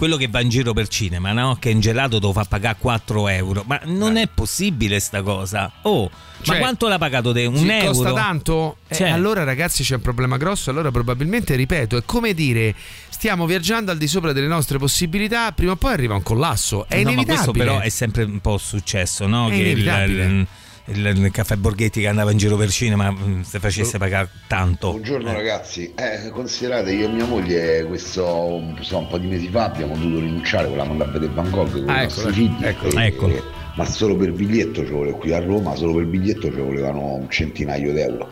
[0.00, 1.58] Quello che va in giro per cinema, no?
[1.60, 3.64] Che in gelato lo fa pagare 4 euro.
[3.66, 5.70] Ma non è possibile sta cosa.
[5.82, 7.44] Oh, Cioè, ma quanto l'ha pagato te?
[7.44, 7.86] Un Sì, euro?
[7.88, 8.76] costa tanto?
[8.88, 9.10] Eh, Cioè.
[9.10, 12.74] allora ragazzi c'è un problema grosso, allora probabilmente, ripeto, è come dire
[13.10, 16.96] stiamo viaggiando al di sopra delle nostre possibilità, prima o poi arriva un collasso, è
[16.96, 17.34] no, ma inevitabile.
[17.34, 19.48] questo però è sempre un po' successo, no?
[19.48, 20.24] È che il, inevitabile.
[20.24, 20.46] il- il-
[20.92, 24.90] il caffè Borghetti che andava in giro per cinema mm, se facesse pagare tanto.
[24.90, 29.64] Buongiorno ragazzi, eh, considerate io e mia moglie questo insomma, un po' di mesi fa
[29.66, 33.04] abbiamo dovuto rinunciare, volevamo andare a vedere Bangkok con Ah, i nostri figli, eccolo, e-
[33.06, 33.44] eccolo.
[33.76, 37.30] ma solo per biglietto ci voleva qui a Roma, solo per biglietto ci volevano un
[37.30, 38.28] centinaio d'euro,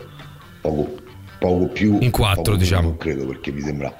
[0.61, 0.95] poco,
[1.39, 1.97] poco più.
[2.01, 2.89] In quattro, diciamo.
[2.89, 3.97] Non credo perché mi sembra 20,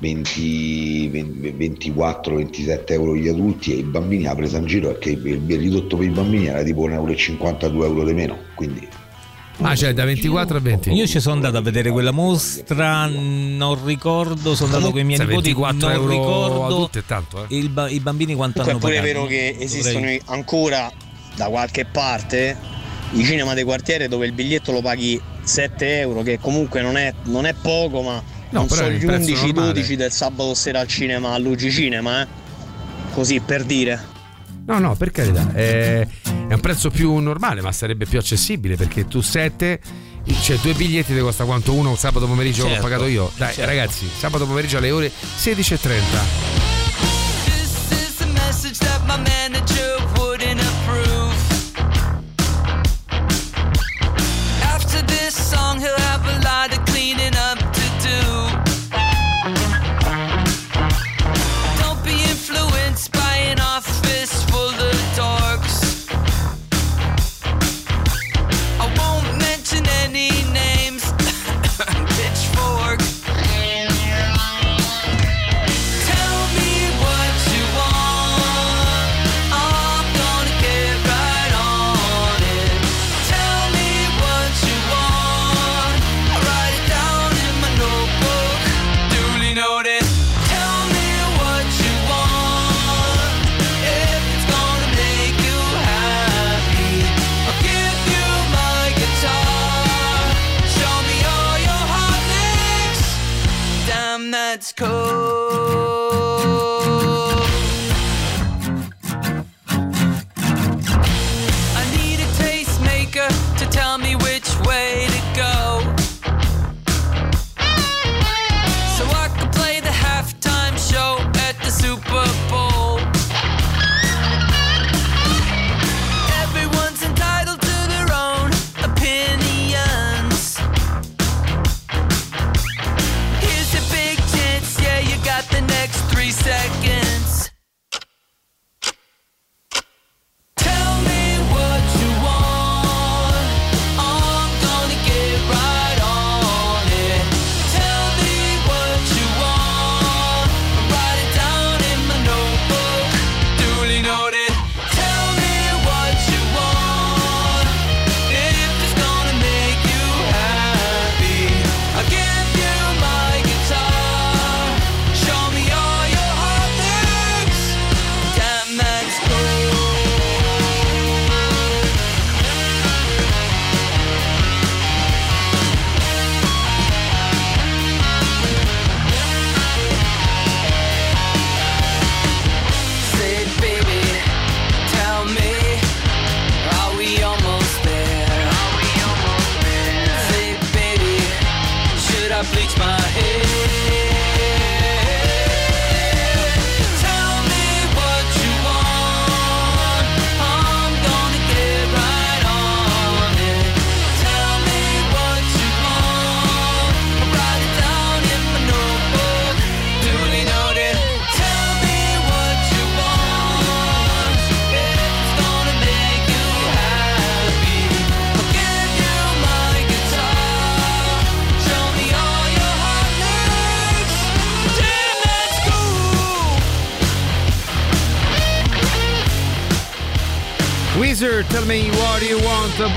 [0.00, 5.96] 24-27 euro gli adulti e i bambini la presa in giro perché il, il ridotto
[5.96, 8.88] per i bambini era tipo 1,50 euro, 2 euro di meno, quindi
[9.62, 10.90] Ah, cioè da 24 a 20.
[10.92, 15.18] Io ci sono andato a vedere quella mostra, non ricordo, sono andato con i miei
[15.18, 17.56] Sai, nipoti, 24 non euro ricordo è tanto, eh.
[17.58, 19.28] il ba- i bambini quanto Comunque è hanno pure pagato.
[19.28, 20.90] vero che esistono Dovrei- ancora
[21.36, 22.56] da qualche parte
[23.12, 27.12] i cinema di quartiere dove il biglietto lo paghi 7 euro, che comunque non è,
[27.24, 29.96] non è poco, ma non però so è il gli prezzo 11-12 normale.
[29.96, 32.26] del sabato sera al cinema all'Ugi Cinema, eh?
[33.12, 34.18] Così per dire.
[34.66, 36.06] No, no, per carità, è,
[36.48, 39.80] è un prezzo più normale, ma sarebbe più accessibile perché tu 7,
[40.42, 43.32] cioè due biglietti ti costa quanto uno sabato pomeriggio Certo, l'ho pagato io.
[43.36, 43.68] Dai, certo.
[43.68, 46.70] ragazzi, sabato pomeriggio alle ore 16.30.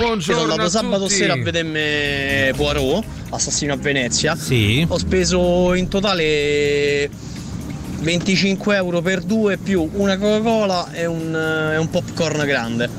[0.04, 0.22] Want.
[0.22, 1.14] Sono Buongiorno andato sabato tutti.
[1.14, 4.36] sera a vedermi Poirot, Assassino a Venezia.
[4.36, 4.86] Sì.
[4.88, 7.10] Ho speso in totale
[8.00, 11.34] 25 euro per due più una Coca-Cola e un,
[11.74, 12.90] e un popcorn grande.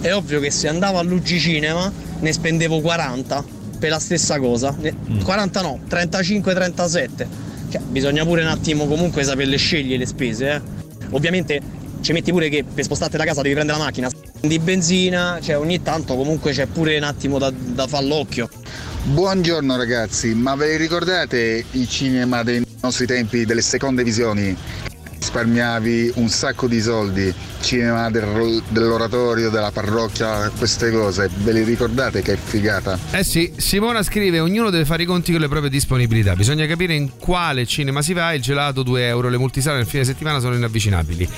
[0.00, 3.44] È ovvio che se andavo all'Ugi Cinema ne spendevo 40
[3.78, 4.74] per la stessa cosa.
[4.74, 5.20] Mm.
[5.20, 7.26] 40 no, 35-37.
[7.68, 10.60] Cioè, bisogna pure un attimo comunque saperle scegliere le spese, eh.
[11.10, 11.60] Ovviamente
[12.00, 14.08] ci metti pure che per spostarti da casa devi prendere la macchina,
[14.40, 18.48] di benzina, cioè ogni tanto comunque c'è pure un attimo da, da far l'occhio.
[19.04, 24.56] Buongiorno ragazzi, ma ve ricordate i cinema dei nostri tempi, delle seconde visioni?
[25.18, 32.22] Risparmiavi un sacco di soldi, cinema del- dell'oratorio, della parrocchia, queste cose, ve li ricordate
[32.22, 32.98] che figata?
[33.10, 36.34] Eh sì, Simona scrive: ognuno deve fare i conti con le proprie disponibilità.
[36.36, 38.32] Bisogna capire in quale cinema si va.
[38.34, 41.28] Il gelato 2 euro, le multisale nel fine settimana sono inavvicinabili.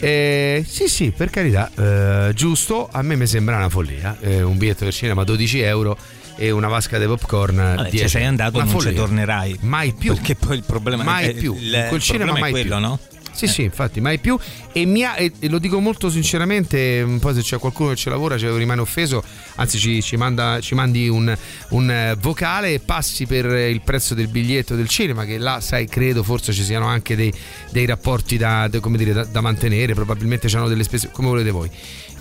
[0.00, 2.88] Eh, sì, sì, per carità, eh, giusto.
[2.90, 4.16] A me mi sembra una follia.
[4.20, 5.96] Eh, un biglietto del cinema 12 euro
[6.36, 9.00] e una vasca di popcorn Vabbè, 10 ci sei andato Una non ci follia.
[9.00, 9.58] tornerai.
[9.60, 10.14] Mai più.
[10.14, 11.54] Perché poi il problema mai è più.
[11.58, 12.84] il, quel il cinema mai è quello, più.
[12.86, 12.98] no?
[13.32, 14.38] Sì, sì, infatti, mai più.
[14.72, 18.36] E, mi ha- e- lo dico molto sinceramente, poi se c'è qualcuno che ci lavora,
[18.36, 19.22] ci rimane offeso,
[19.56, 21.34] anzi ci, ci manda- ci mandi un,
[21.70, 25.86] un, eh, vocale e passi per il prezzo del biglietto del cinema, che là, sai,
[25.86, 27.32] credo forse ci siano anche dei,
[27.70, 31.70] dei rapporti da, da- dire, da, da mantenere, probabilmente hanno delle spese, come volete voi.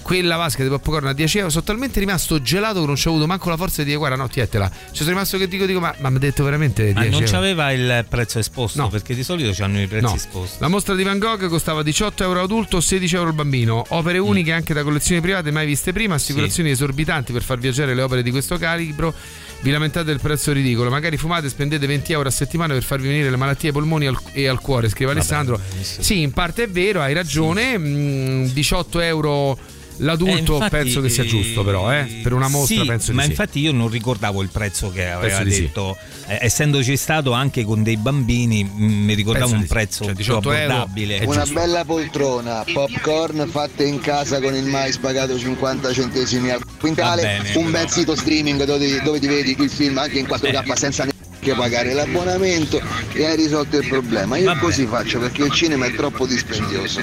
[0.09, 3.11] Quella vasca di popcorn a 10 euro, sono talmente rimasto gelato che non ci ho
[3.11, 4.67] avuto manco la forza di dire guarda no tietela.
[4.67, 7.13] Ci sono rimasto che dico, dico ma, ma mi ha detto veramente 10 Ma non
[7.21, 7.25] euro.
[7.31, 8.81] c'aveva il prezzo esposto?
[8.81, 8.87] No.
[8.89, 10.15] Perché di solito hanno i prezzi No.
[10.15, 10.57] esposti.
[10.61, 13.85] La mostra di Van Gogh costava 18 euro adulto, 16 euro il bambino.
[13.89, 14.23] Opere Mm.
[14.25, 18.23] uniche anche da collezioni private mai viste prima, assicurazioni esorbitanti per far viaggiare le opere
[18.23, 19.13] di questo calibro.
[19.61, 23.09] Vi lamentate del prezzo ridicolo, magari fumate e spendete 20 euro a settimana per farvi
[23.09, 25.59] venire le malattie ai polmoni al- e al cuore, scrive Alessandro.
[25.81, 27.77] Sì, in parte è vero, hai ragione.
[27.77, 29.55] mm, 18 euro
[29.99, 32.19] l'adulto Eh, infatti, penso che sia giusto, però, eh?
[32.21, 33.31] per una mostra Sì, penso ma di sì.
[33.31, 35.61] infatti io non ricordavo il prezzo che aveva Penso di sì.
[35.61, 35.97] detto.
[36.27, 40.23] Eh, essendoci stato anche con dei bambini, mh, mi ricordavo Penso un prezzo Cioè, più
[40.23, 41.23] 18 euro abbordabile.
[41.25, 47.21] Una bella poltrona, popcorn fatte in casa con il mais pagato 50 centesimi al quintale,
[47.21, 51.03] bene, un bel sito streaming dove, dove ti vedi il film anche in 4K senza
[51.03, 52.81] neanche pagare l'abbonamento
[53.13, 54.37] e hai risolto il problema.
[54.37, 57.01] Io così faccio perché il cinema è troppo dispendioso.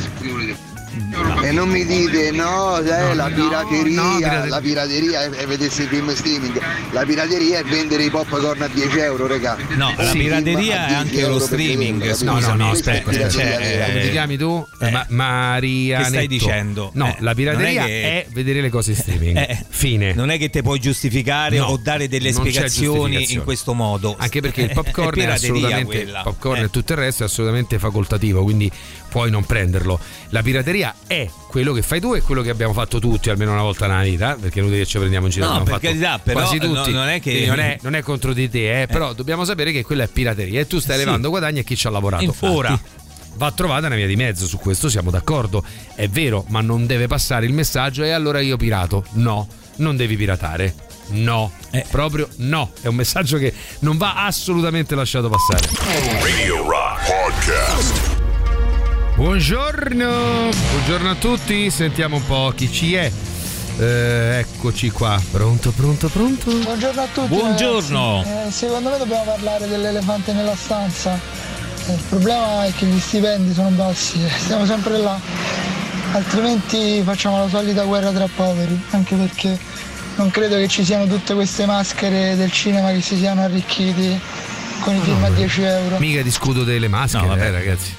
[1.42, 5.82] E non mi dite no, eh, la pirateria, no, pirate- la pirateria è, è vedersi
[5.82, 6.58] i film streaming,
[6.90, 9.56] la pirateria è vendere i popcorn a 10 euro, regà.
[9.76, 12.00] No, la Sì, pirateria ma a è 10 anche lo streaming.
[12.00, 13.10] vederlo, No, no, no, è aspetta, aspetta.
[13.28, 14.66] pirateria Cioè, come ti chiami tu?
[14.80, 16.28] Eh, Ma- Maria che stai Netto.
[16.28, 16.90] dicendo?
[16.94, 19.36] No, Eh, la pirateria è che- è vedere le cose in streaming.
[19.36, 20.14] Eh, Fine.
[20.14, 24.16] Non è che te puoi giustificare No, o dare delle spiegazioni in questo modo.
[24.18, 26.22] Anche perché il È- popcorn è, pirateria assolutamente quella.
[26.22, 26.64] popcorn Eh.
[26.64, 28.70] e tutto il resto è assolutamente facoltativo, quindi
[29.16, 29.98] puoi non prenderlo.
[30.28, 33.62] La pirateria è quello che fai tu e quello che abbiamo fatto tutti almeno una
[33.62, 35.50] volta nella vita, perché è inutile che ci prendiamo in giro.
[35.50, 36.92] No, per carità, però, quasi no, tutti.
[36.92, 39.82] non è che- non è, non è contro di te, eh, però dobbiamo sapere che
[39.84, 41.04] quella è pirateria e tu stai Sì.
[41.06, 42.24] levando guadagni a chi ci ha lavorato.
[42.24, 42.52] Infatti.
[42.54, 42.78] Ora
[43.36, 45.64] va trovata una via di mezzo, su questo siamo d'accordo.
[45.94, 49.02] È vero, ma non deve passare il messaggio e allora io pirato.
[49.12, 50.74] No, non devi piratare.
[51.12, 51.86] No, Eh.
[51.90, 52.70] proprio no.
[52.82, 55.70] È un messaggio che non va assolutamente lasciato passare.
[56.20, 58.15] Radio Rock Podcast.
[59.16, 63.10] Buongiorno, buongiorno a tutti, sentiamo un po' chi ci è.
[63.78, 66.50] Eh, eccoci qua, pronto, pronto, pronto?
[66.50, 67.28] Buongiorno a tutti.
[67.28, 68.22] Buongiorno.
[68.46, 71.18] Eh, secondo me dobbiamo parlare dell'elefante nella stanza.
[71.86, 75.18] Eh, il problema è che gli stipendi sono bassi, eh, stiamo sempre là.
[76.12, 79.58] Altrimenti facciamo la solita guerra tra poveri, anche perché
[80.16, 84.20] non credo che ci siano tutte queste maschere del cinema che si siano arricchiti
[84.80, 85.96] con i film a 10 euro.
[86.00, 87.46] Mica discuto delle maschere, No, vabbè.
[87.46, 87.94] eh, ragazzi.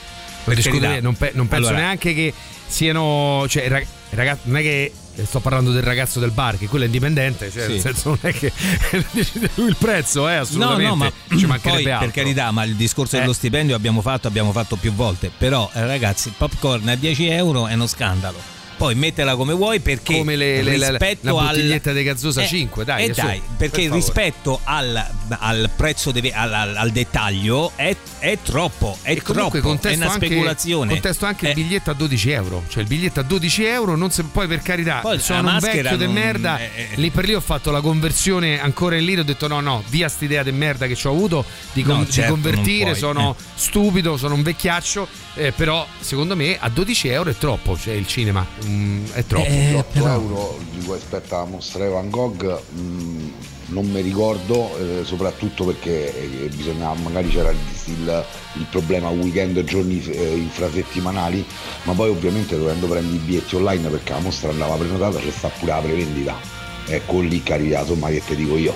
[0.55, 0.99] Per carità.
[1.01, 2.33] non, pe- non penso Allora- neanche che
[2.67, 3.45] siano.
[3.47, 4.93] Cioè, rag- ragazzi, non è che
[5.23, 7.69] sto parlando del ragazzo del bar, che quello è indipendente, cioè, Sì.
[7.71, 8.51] nel senso non è che
[9.11, 10.83] decide lui il prezzo, eh, No, assolutamente.
[10.85, 12.05] no, ma ci mancherebbe poi, altro.
[12.11, 13.19] per carità, ma il discorso Eh.
[13.21, 15.31] dello stipendio abbiamo fatto, abbiamo fatto più volte.
[15.35, 18.55] Però, ragazzi, il popcorn a 10 euro è uno scandalo.
[18.77, 22.85] Poi mettela come vuoi perché Come le- le- rispetto la al- bottiglietta di gazzosa 5,
[22.85, 23.99] dai, eh dai, per perché favore.
[23.99, 29.95] rispetto al, al prezzo deve- al, al- al dettaglio è, è troppo, è troppo, è
[29.95, 30.91] una anche, speculazione.
[30.91, 32.63] contesto anche Eh, il biglietto a 12 euro.
[32.69, 35.59] Cioè il biglietto a 12 euro, non se, poi per carità, Poi sono la un
[35.59, 36.59] vecchio de non- merda.
[36.59, 36.87] eh, eh.
[36.97, 40.07] Lì per lì ho fatto la conversione ancora in lì, ho detto no, no, via
[40.07, 42.95] st'idea di merda che ci ho avuto di, con- No, di certo, convertire, non puoi,
[42.99, 43.43] sono eh.
[43.55, 48.05] stupido, sono un vecchiaccio, eh, però secondo me a 12 euro è troppo, cioè il
[48.05, 49.45] cinema mm, è troppo.
[49.45, 53.29] Eh, 18 però- euro di cui aspetta la mostra di Van Gogh mm,
[53.67, 59.61] non mi ricordo, eh, soprattutto perché eh, bisognava, magari c'era il, il- il problema weekend
[59.65, 61.45] giorni eh, infrasettimanali,
[61.83, 65.49] ma poi ovviamente dovendo prendere i biglietti online perché la mostra andava prenotata c'è sta
[65.49, 66.35] pure la prevendita.
[66.87, 68.73] Ecco lì carità, insomma che te dico io.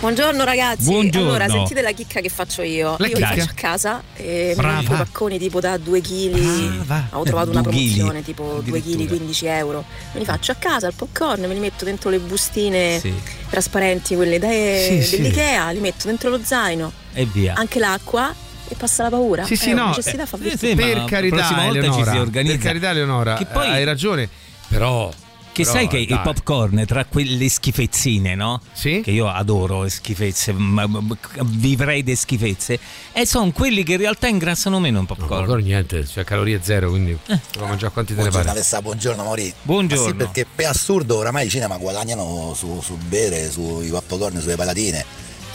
[0.00, 1.28] Buongiorno ragazzi, Buongiorno.
[1.28, 2.96] allora sentite la chicca che faccio io.
[2.98, 3.28] La io li chicca?
[3.36, 4.76] faccio a casa e Brava.
[4.78, 7.04] compro pacconi tipo da 2 kg.
[7.10, 9.84] Ho trovato una Due chili, promozione tipo 2 kg 15 euro.
[10.12, 13.12] Me li faccio a casa al popcorn, me li metto dentro le bustine Sì.
[13.50, 15.16] trasparenti, quelle da- Sì, sì.
[15.20, 17.52] dell'Ikea, li metto dentro lo zaino, E via.
[17.56, 18.34] anche l'acqua
[18.68, 19.44] e passa la paura.
[19.44, 19.88] Sì, sì, Eh, no.
[19.88, 20.74] necessità fa eh, virtù.
[20.76, 24.30] per carità, Eleonora, per carità, Eleonora, Che poi- hai ragione,
[24.66, 25.12] però.
[25.52, 26.20] Che però, sai che il dai.
[26.22, 28.60] popcorn tra quelle schifezzine, no?
[28.72, 29.00] Sì.
[29.02, 32.78] Che io adoro le schifezze, ma- ma- ma- vivrei di schifezze.
[33.12, 35.40] E sono quelli che in realtà ingrassano meno in popcorn.
[35.40, 38.50] Ancora niente, cioè calorie zero, quindi può mangiare quanti te ne Buongiorno pare.
[38.50, 39.54] Alessà, buongiorno Maurizio.
[39.62, 40.02] Buongiorno.
[40.04, 44.56] Ma sì, perché per assurdo oramai i cinema guadagnano su, su bere, sui popcorn, sulle
[44.56, 45.04] patatine.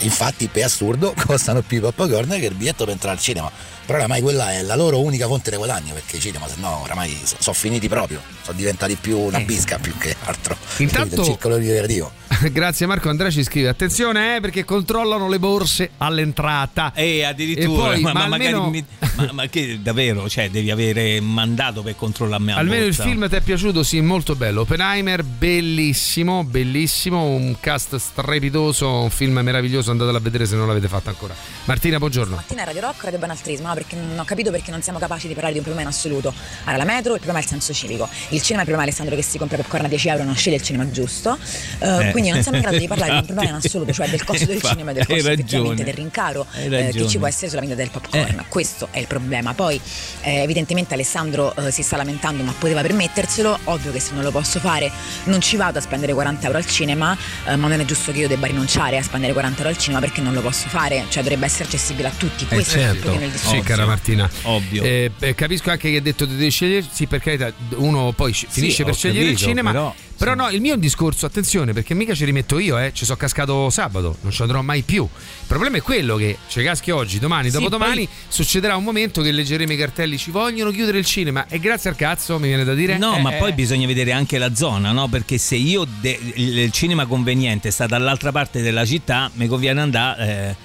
[0.00, 3.50] Infatti per assurdo costano più i popcorn che il biglietto per entrare al cinema.
[3.86, 6.82] Però oramai quella è la loro unica fonte di guadagno perché i cinema se no
[6.82, 10.56] oramai sono finiti proprio, sono diventati più una bisca più che altro.
[10.78, 12.10] Intanto- il circolo ricreativo.
[12.50, 17.94] Grazie Marco Andrea ci scrive attenzione eh, perché controllano le borse all'entrata E addirittura, E
[17.94, 18.84] poi, ma, ma ma magari almeno- mi-
[19.14, 23.04] ma, ma che davvero, cioè devi avere mandato per controllarmi la Almeno il borsa.
[23.04, 23.82] film ti è piaciuto?
[23.84, 24.62] Sì, molto bello.
[24.62, 30.88] Oppenheimer, bellissimo, bellissimo, un cast strepitoso, un film meraviglioso, andatelo a vedere se non l'avete
[30.88, 31.34] fatto ancora.
[31.64, 32.34] Martina, buongiorno.
[32.34, 33.68] Mattina a Radio Rock, Radio Banaltrismo?
[33.76, 36.32] Perché non ho capito perché non siamo capaci di parlare di un problema in assoluto.
[36.64, 38.08] Allora, la metro, il problema è il senso civico.
[38.30, 40.36] Il cinema, il problema è Alessandro che si compra popcorn a 10 euro e non
[40.36, 41.36] sceglie il cinema giusto.
[41.78, 42.10] Eh, Eh.
[42.12, 44.44] Quindi non siamo in grado di parlare di un problema in assoluto, cioè del costo
[44.46, 47.80] del cinema e del costo effettivamente del rincaro eh, che ci può essere sulla vendita
[47.82, 48.44] del popcorn.
[48.48, 49.52] Questo è il problema.
[49.54, 49.80] Poi,
[50.22, 53.58] eh, evidentemente, Alessandro eh, si sta lamentando, ma poteva permetterselo.
[53.64, 54.90] Ovvio che se non lo posso fare,
[55.24, 57.16] non ci vado a spendere 40 euro al cinema,
[57.46, 60.00] eh, ma non è giusto che io debba rinunciare a spendere 40 euro al cinema
[60.00, 61.04] perché non lo posso fare.
[61.08, 62.44] Cioè, dovrebbe essere accessibile a tutti.
[62.44, 63.00] Eh, Questo è il certo.
[63.00, 63.56] problema del discorso.
[63.56, 64.30] Sì, cara Martina.
[64.42, 64.82] Ovvio.
[64.82, 68.84] Eh, eh, capisco anche che hai detto di sì, per carità, uno poi sc- finisce
[68.84, 69.70] per scegliere il cinema.
[69.70, 72.90] però- Però no, il mio è un discorso, attenzione, perché mica ci rimetto io, eh,
[72.94, 75.02] ci sono cascato sabato, non ci andrò mai più.
[75.02, 79.20] Il problema è quello che ci caschi oggi, domani, Sì, dopodomani, poi- succederà un momento
[79.20, 82.64] che leggeremo i cartelli, ci vogliono chiudere il cinema e grazie al cazzo mi viene
[82.64, 82.96] da dire...
[82.96, 85.06] No, eh, ma eh, poi bisogna vedere anche la zona, no?
[85.08, 89.82] Perché se io de- il il cinema conveniente sta dall'altra parte della città, mi conviene
[89.82, 90.56] andare eh,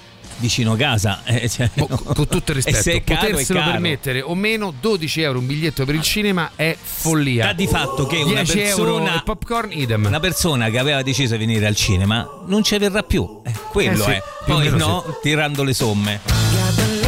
[0.42, 1.22] vicino casa.
[1.24, 1.88] eh, cioè, no.
[1.88, 5.96] con tutto il E se rispetto, poterselo permettere o meno 12 euro un biglietto per
[5.96, 7.46] il cinema è follia.
[7.46, 10.06] Sta di fatto che una 10 euro persona, popcorn idem.
[10.06, 13.42] una persona che aveva deciso di venire al cinema non ci verrà più.
[13.46, 14.24] Eh, quello Eh sì, è.
[14.46, 17.01] Poi no, tirando le somme.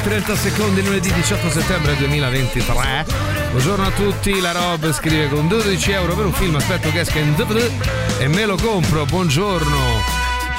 [0.00, 3.04] 30 secondi lunedì 18 settembre 2023
[3.50, 7.18] Buongiorno a tutti, la Rob scrive con 12 euro per un film aspetto che esca
[7.18, 7.70] in DVD
[8.18, 10.01] e me lo compro, buongiorno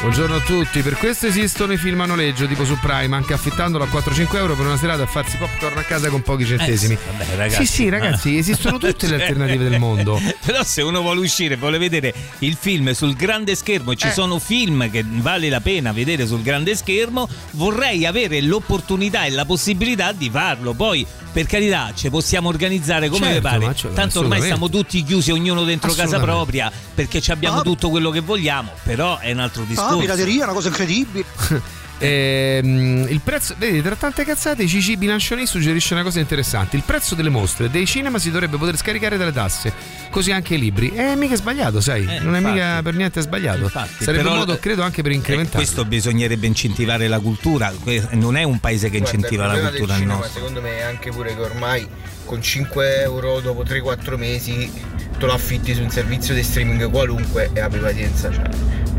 [0.04, 3.86] Buongiorno a tutti, per questo esistono i film a noleggio tipo su Prime, anche affittandolo
[3.86, 6.95] a 4-5 euro per una serata a farsi popcorn a casa con pochi centesimi.
[6.95, 7.66] Eh sì, vabbè, ragazzi.
[7.66, 10.20] Sì, sì, ragazzi, esistono tutte le alternative del mondo.
[10.45, 14.12] Però se uno vuole uscire, vuole vedere il film sul grande schermo, e ci Eh.
[14.12, 19.45] sono film che vale la pena vedere sul grande schermo, vorrei avere l'opportunità e la
[19.45, 20.74] possibilità di farlo.
[20.74, 23.75] Poi, per carità, ci possiamo organizzare come Certo, vi pare.
[23.75, 28.11] cioè, Tanto ormai stiamo tutti chiusi, ognuno dentro casa propria, perché ci abbiamo tutto quello
[28.11, 29.95] che vogliamo, però è un altro discorso.
[29.95, 31.25] Ah, pirateria è una cosa incredibile.
[32.08, 37.16] Ehm, il prezzo, vedi, tra tante cazzate, Cici Bilancioni suggerisce una cosa interessante: il prezzo
[37.16, 39.72] delle mostre dei cinema si dovrebbe poter scaricare dalle tasse,
[40.10, 40.89] così anche i libri.
[40.89, 42.56] È mica sbagliato, sai, Eh, non è infatti.
[42.56, 43.64] mica per niente sbagliato.
[43.64, 45.56] Infatti, Sarebbe un modo, credo, anche per Eh, incrementare.
[45.64, 47.72] questo bisognerebbe incentivare la cultura,
[48.12, 50.34] non è un paese che Guarda, incentiva la cultura del il cinema, nostro.
[50.34, 51.88] secondo me è anche pure che ormai
[52.26, 54.71] con 5 euro dopo 3-4 mesi
[55.17, 58.43] te lo affitti su un servizio di streaming qualunque e abbi pazienza cioè,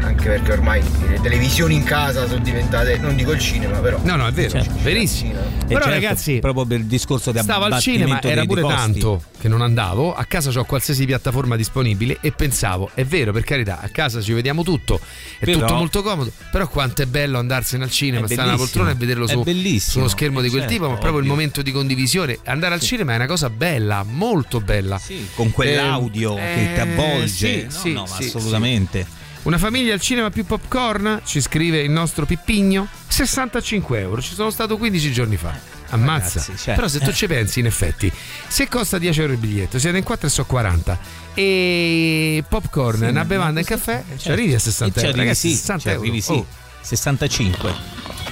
[0.00, 4.16] anche perché ormai le televisioni in casa sono diventate non dico il cinema però No,
[4.16, 4.74] no, è vero, Certo.
[4.82, 5.32] verissimo.
[5.32, 9.50] Però, certo, ragazzi, proprio per il discorso di Stavo al cinema, era pure tanto che
[9.50, 10.14] non andavo.
[10.14, 14.32] A casa ho qualsiasi piattaforma disponibile e pensavo, è vero, per carità, a casa ci
[14.32, 14.98] vediamo tutto,
[15.38, 16.32] è Però- tutto molto comodo.
[16.50, 19.42] Però quanto è bello andarsene al cinema, stare alla poltrona e vederlo su,
[19.80, 21.30] su uno schermo di quel certo, tipo, ma proprio il ovvio.
[21.32, 22.38] momento di condivisione.
[22.44, 24.98] Andare al cinema è una cosa bella, molto bella.
[25.34, 27.28] con quell'audio Ehm, che ti avvolge.
[27.30, 29.02] sì, No, sì, no, ma sì, assolutamente.
[29.06, 29.22] sì.
[29.42, 34.22] Una famiglia al cinema più popcorn, ci scrive il nostro Pippigno, 65 euro.
[34.22, 35.73] Ci sono stato 15 giorni fa.
[35.90, 36.40] Ammazza.
[36.40, 37.12] Ragazzi, cioè, Però se tu eh.
[37.14, 38.10] ci pensi, in effetti,
[38.48, 40.98] se costa 10 euro il biglietto, siete in 4 e so 40.
[41.34, 45.18] E popcorn, Sì, una bevanda e caffè, ci arrivi a 60 E ci euro.
[45.18, 46.00] Ragazzi, sì, 60 ci euro.
[46.00, 46.32] arrivi, sì.
[46.32, 46.46] Oh.
[46.80, 47.72] 65.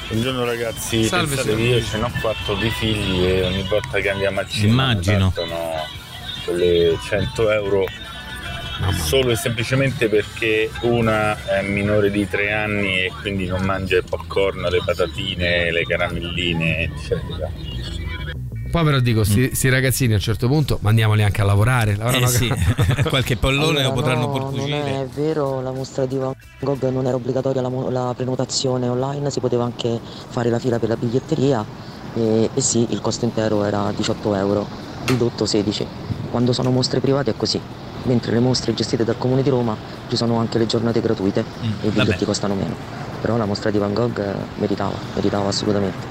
[0.09, 4.11] Buongiorno ragazzi, Salve, pensate che io ce n'ho quattro di figli e ogni volta che
[4.11, 5.31] andiamo al cinema Immagino.
[5.35, 5.71] partono
[6.45, 7.85] quelle 100 euro
[8.91, 14.05] solo e semplicemente perché una è minore di 3 anni e quindi non mangia il
[14.09, 17.51] popcorn, le patatine, le caramelline, eccetera.
[18.71, 19.53] Poi però dico, sti, Mm.
[19.53, 21.95] sti ragazzini a un certo punto mandiamoli anche a lavorare.
[22.01, 22.49] Eh sì,
[23.11, 26.83] qualche pollone Allora, lo potranno no, pur Non è vero, la mostra di Van Gogh
[26.89, 30.97] non era obbligatoria la, la prenotazione online, si poteva anche fare la fila per la
[30.97, 31.63] biglietteria
[32.15, 34.67] e, e sì, il costo intero era 18 euro,
[35.05, 35.87] ridotto 16.
[36.31, 37.61] Quando sono mostre private è così,
[38.05, 39.77] mentre le mostre gestite dal Comune di Roma
[40.09, 42.25] ci sono anche le giornate gratuite e i biglietti vabbè.
[42.25, 42.75] costano meno.
[43.21, 46.07] Però la mostra di Van Gogh eh, meritava, meritava assolutamente,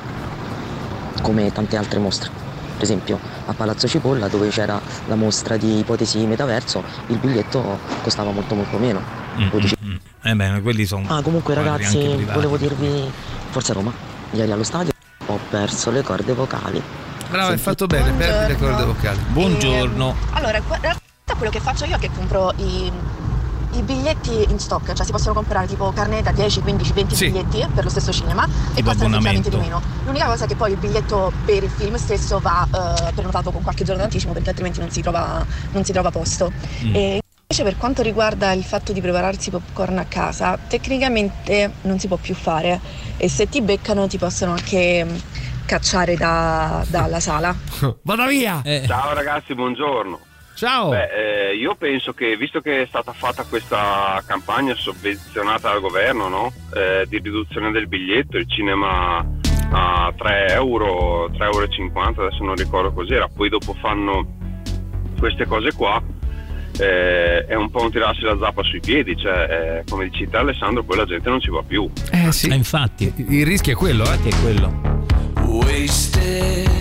[1.22, 2.30] come tante altre mostre.
[2.76, 8.32] Per esempio a Palazzo Cipolla dove c'era la mostra di ipotesi metaverso il biglietto costava
[8.32, 9.02] molto molto meno.
[9.38, 9.96] Mm, mm, mm.
[10.24, 11.06] Eh beh, quelli sono.
[11.10, 13.12] Ah comunque ragazzi volevo dirvi
[13.50, 13.92] Forza Roma,
[14.32, 14.92] ieri allo stadio
[15.28, 16.82] ho perso le corde vocali.
[17.30, 19.20] Bravo, hai fatto bene, perdi le corde vocali.
[19.30, 20.16] Buongiorno.
[20.32, 20.64] Allora, in
[21.32, 22.92] realtà quello che faccio io è che compro i,
[23.74, 27.26] i biglietti in stock, cioè si possono comprare tipo carnet da 10, 15, 20 Sì.
[27.26, 29.82] biglietti per lo stesso cinema e Tipo costano effettivamente di meno.
[30.06, 32.68] L'unica cosa è che poi il biglietto per il film stesso va
[33.08, 36.52] eh, prenotato con qualche giorno d'anticipo perché altrimenti non si trova, non si trova posto.
[36.84, 36.96] Mm.
[36.96, 42.08] E invece per quanto riguarda il fatto di prepararsi popcorn a casa, tecnicamente non si
[42.08, 42.80] può più fare
[43.18, 45.16] e se ti beccano ti possono anche mm,
[45.66, 47.56] cacciare da- dalla sala.
[48.04, 48.62] Vada via!
[48.86, 50.30] Ciao ragazzi, buongiorno.
[50.62, 50.90] Ciao.
[50.90, 56.28] Beh, eh, io penso che visto che è stata fatta questa campagna sovvenzionata dal governo,
[56.28, 56.54] no?
[56.76, 59.26] Eh, di riduzione del biglietto, il cinema
[59.72, 64.38] a 3 euro, 3,50 euro, adesso non ricordo cos'era, poi dopo fanno
[65.18, 66.00] queste cose qua.
[66.78, 70.38] eh, è un po' un tirarsi la zappa sui piedi, cioè eh, come dici te
[70.38, 71.90] Alessandro, poi la gente non ci va più.
[72.12, 72.54] Eh sì.
[72.54, 73.12] infatti.
[73.30, 74.30] Il rischio è quello, eh.
[74.30, 75.08] è quello.
[75.44, 76.72] Wasted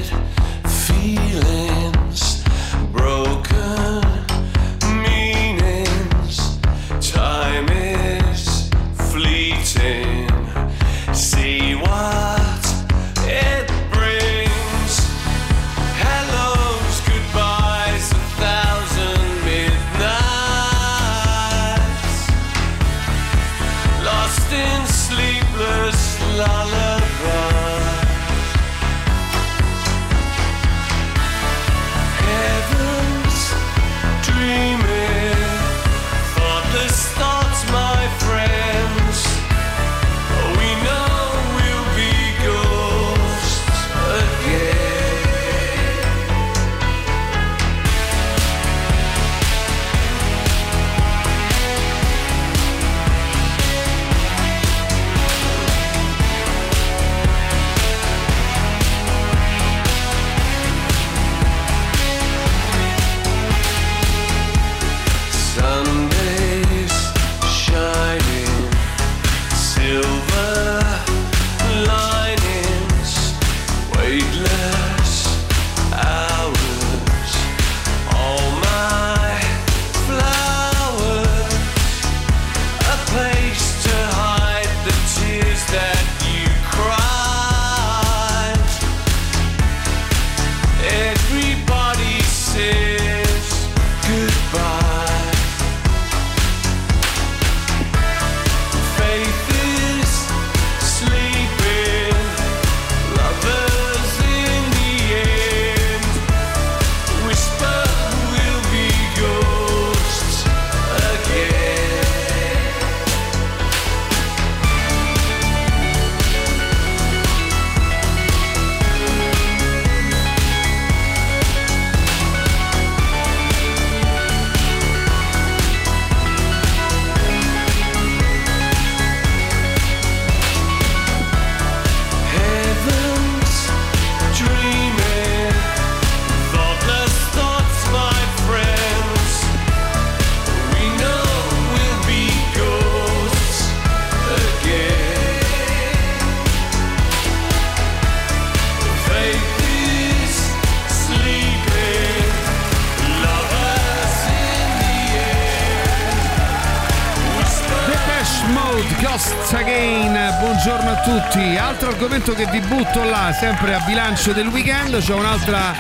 [162.21, 165.03] Argomento che vi butto là, sempre a bilancio del weekend.
[165.03, 165.75] C'ho un'altra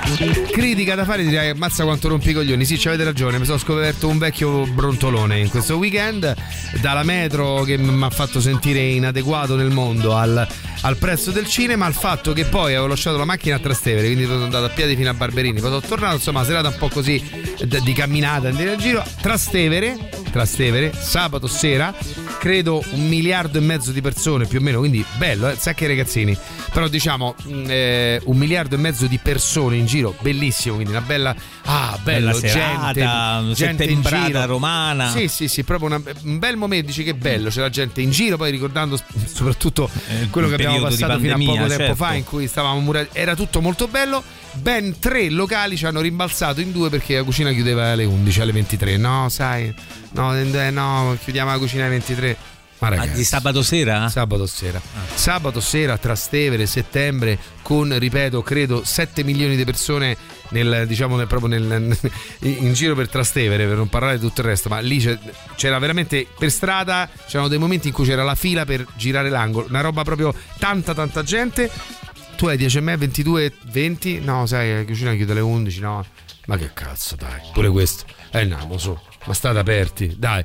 [0.50, 2.64] critica da fare, direi ammazza quanto rompi i coglioni.
[2.64, 6.34] Sì, avete ragione, mi sono scoperto un vecchio brontolone in questo weekend.
[6.80, 10.46] Dalla metro che mi ha fatto sentire inadeguato nel mondo al,
[10.80, 14.24] al prezzo del cinema, al fatto che poi avevo lasciato la macchina a Trastevere, quindi
[14.24, 15.60] sono andato a piedi fino a Barberini.
[15.60, 17.22] Poi sono tornato, insomma, serata un po' così
[17.82, 19.04] di camminata, andare in giro.
[19.20, 21.94] Trastevere, Trastevere, sabato sera,
[22.38, 25.56] credo un miliardo e mezzo di persone più o meno, quindi bello, eh?
[25.56, 26.36] sacchi ragazzini.
[26.72, 31.02] Però diciamo mh, eh, un miliardo e mezzo di persone in giro, bellissimo, quindi una
[31.02, 34.46] bella ah, bello, Bella serata, gente, gente in giro.
[34.46, 35.10] romana.
[35.10, 38.10] Sì, sì, sì, proprio una- un bel momento, dici che bello, c'è la gente in
[38.10, 39.88] giro, poi ricordando soprattutto
[40.30, 41.94] quello il che abbiamo passato fino a pandemia, poco tempo certo.
[42.04, 44.22] fa in cui stavamo murati, era tutto molto bello.
[44.52, 48.52] Ben tre locali ci hanno rimbalzato in due perché la cucina chiudeva alle 11, alle
[48.52, 48.96] 23.
[48.96, 49.72] No, sai,
[50.12, 52.19] no, eh, no, chiudiamo la cucina alle 23.
[52.78, 54.08] Ma Ah, ragazzi, di sabato sera?
[54.08, 54.80] Sabato sera.
[55.14, 60.16] Sabato sera, Trastevere, settembre, con, ripeto, credo 7 milioni di persone
[60.50, 61.94] nel, diciamo, nel- proprio nel,
[62.40, 64.98] in giro per Trastevere, per non parlare di tutto il resto, ma lì
[65.56, 69.66] c'era veramente per strada, c'erano dei momenti in cui c'era la fila per girare l'angolo,
[69.68, 71.70] una roba proprio tanta tanta gente.
[72.36, 74.20] Tu hai 10 e me, 22, 20?
[74.20, 76.06] No, sai, la cucina chiude alle 11, no.
[76.46, 78.04] Ma che cazzo, dai, pure questo.
[78.30, 80.42] Eh lo so, ma state aperti, dai.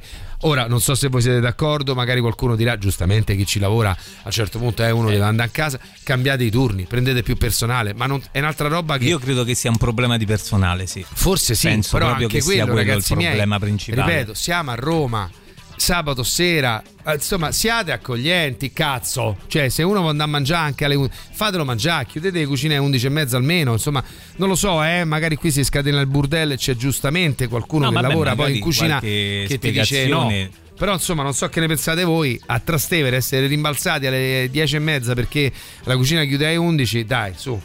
[0.47, 4.21] Ora non so se voi siete d'accordo, magari qualcuno dirà giustamente chi ci lavora a
[4.25, 7.93] un certo punto è uno deve andare a casa, cambiate i turni, prendete più personale,
[7.95, 11.03] ma non- è un'altra roba che Io credo che sia un problema di personale, sì.
[11.11, 14.11] Forse sì, Penso però proprio anche che sia quello, quello il ragazzi miei, problema principale.
[14.11, 15.29] Ripeto, siamo a Roma.
[15.75, 19.37] Sabato sera, eh, insomma, siate accoglienti, cazzo.
[19.47, 22.75] Cioè, se uno vuole andare a mangiare anche alle 11, fatelo mangiare, chiudete le cucine
[22.75, 23.73] alle 11 e mezza almeno.
[23.73, 24.03] Insomma,
[24.37, 27.89] non lo so, eh, magari qui si scatena il burdello e c'è giustamente qualcuno No,
[27.89, 30.31] che vabbè, lavora poi in cucina che ti dice no.
[30.77, 34.79] Però insomma non so che ne pensate voi a Trastevere essere rimbalzati alle 10 e
[34.79, 35.49] mezza perché
[35.83, 37.57] la cucina chiude alle 11 dai su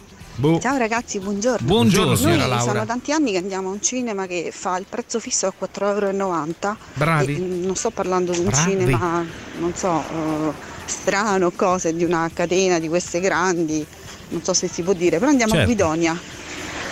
[0.61, 1.67] Ciao ragazzi, buongiorno.
[1.67, 2.65] Buongiorno, signora Noi Laura.
[2.73, 6.15] sono tanti anni che andiamo a un cinema che fa il prezzo fisso a 4,90
[6.17, 6.77] euro.
[6.95, 7.35] Bravi.
[7.35, 8.71] E, mm, non sto parlando di un Bravi.
[8.71, 9.25] cinema,
[9.59, 10.53] non so, eh,
[10.87, 13.85] strano, cose di una catena di queste grandi,
[14.31, 15.71] non so se si può dire, però andiamo Certo.
[15.71, 16.19] a Guidonia.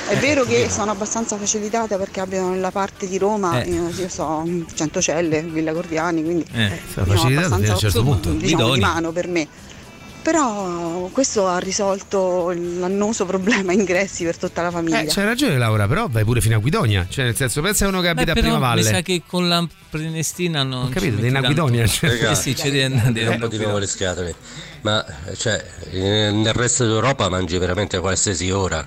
[0.08, 0.70] È Eh, vero che Guidonia.
[0.70, 3.70] sono abbastanza facilitate perché abbiano nella parte di Roma, Eh.
[3.70, 4.42] eh, io so,
[4.74, 8.30] Centocelle, Villa Gordiani, quindi Eh, sono fino a un abbastanza certo punto.
[8.32, 8.86] diciamo, di Guidonia.
[8.86, 9.48] mano per me.
[10.22, 15.00] Però questo ha risolto l'annoso problema ingressi per tutta la famiglia.
[15.00, 17.06] Eh, c'hai ragione Laura, però vai pure fino a Guidonia.
[17.08, 18.82] Cioè, nel senso, pensa a uno che Beh, abita a però Prima Valle.
[18.82, 20.86] Mi sa che con la Prenestina non.
[20.86, 21.86] Ho capito, dei tanto.
[21.86, 22.30] cioè.
[22.30, 24.34] Eh sì, ci devi andare un po' di nuovo le scatole.
[24.82, 25.04] Ma
[25.36, 28.86] cioè, eh, nel resto d'Europa mangi veramente a qualsiasi ora.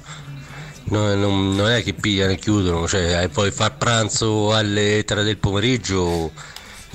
[0.84, 5.24] No, non, non è che pigliano e chiudono, cioè eh, puoi far pranzo alle 3
[5.24, 6.32] del pomeriggio,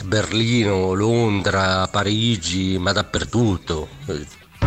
[0.05, 3.89] Berlino, Londra, Parigi, ma dappertutto.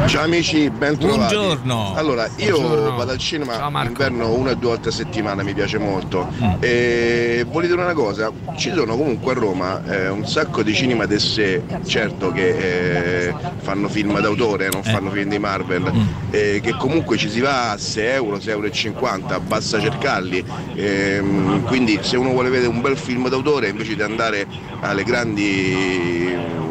[0.07, 1.35] Ciao amici, ben trovati.
[1.35, 1.93] Buongiorno.
[1.95, 2.95] Allora, io Buongiorno.
[2.95, 6.27] vado al cinema Ciao, d'inverno una o due volte a settimana, mi piace molto.
[6.59, 11.05] E voglio dire una cosa, ci sono comunque a Roma eh, un sacco di cinema
[11.05, 15.91] d'essè, certo che eh, fanno film d'autore, non fanno film di Marvel,
[16.31, 20.43] eh, che comunque ci si va a 6 euro, 6,50 euro, basta cercarli.
[20.75, 24.47] Ehm, quindi se uno vuole vedere un bel film d'autore invece di andare
[24.81, 26.68] alle grandi mm,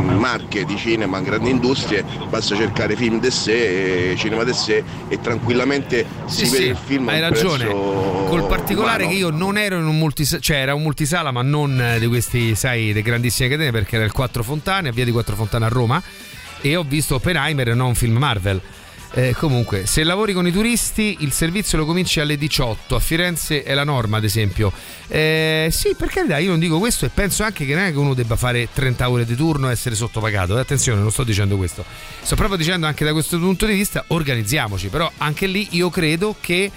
[0.00, 6.46] marche di cinema, grandi industrie, basta cercare film d'essè, eh, cinema d'essè e tranquillamente si
[6.46, 7.64] Sì, vede sì, il film hai ragione.
[7.66, 9.10] Col particolare umano.
[9.10, 12.06] che io non ero in un multisala, cioè era un multisala, ma non eh, di
[12.06, 15.64] questi, sai, le grandissime catene, perché era il Quattro Fontane, a via di Quattro Fontane
[15.64, 16.02] a Roma,
[16.60, 18.60] e ho visto Oppenheimer e non un film Marvel.
[19.12, 22.96] Eh, comunque, se lavori con i turisti, il servizio lo cominci alle 18.
[22.96, 24.70] A Firenze è la norma, ad esempio.
[25.08, 27.98] Eh, sì, per carità, io non dico questo e penso anche che non è che
[27.98, 30.56] uno debba fare 30 ore di turno e essere sottopagato.
[30.56, 31.84] Eh, Attenzione, non sto dicendo questo.
[32.20, 34.88] Sto proprio dicendo anche da questo punto di vista, organizziamoci.
[34.88, 36.70] Però anche lì io credo che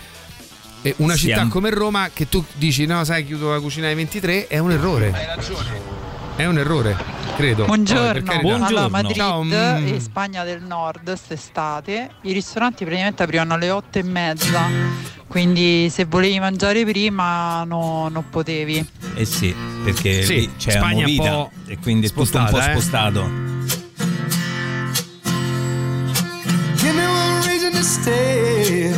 [0.81, 3.95] eh, una città Siamo- come Roma, che tu dici no, sai, chiudo la cucina alle
[3.95, 5.11] 23, è un errore.
[6.39, 6.95] È un errore,
[7.35, 7.65] credo.
[7.65, 9.51] Poi, per Buongiorno, allora Madrid Ciao, mm.
[9.51, 14.69] e Spagna del Nord quest'estate i ristoranti praticamente aprivano alle 8 e mezza
[15.27, 20.89] quindi se volevi mangiare prima no- non potevi Eh sì, perché Sì, c'è Spagna la
[20.89, 22.61] è un movita po' e quindi è tutto un po' eh.
[22.61, 23.29] spostato.
[26.77, 28.93] Give me one reason to stay,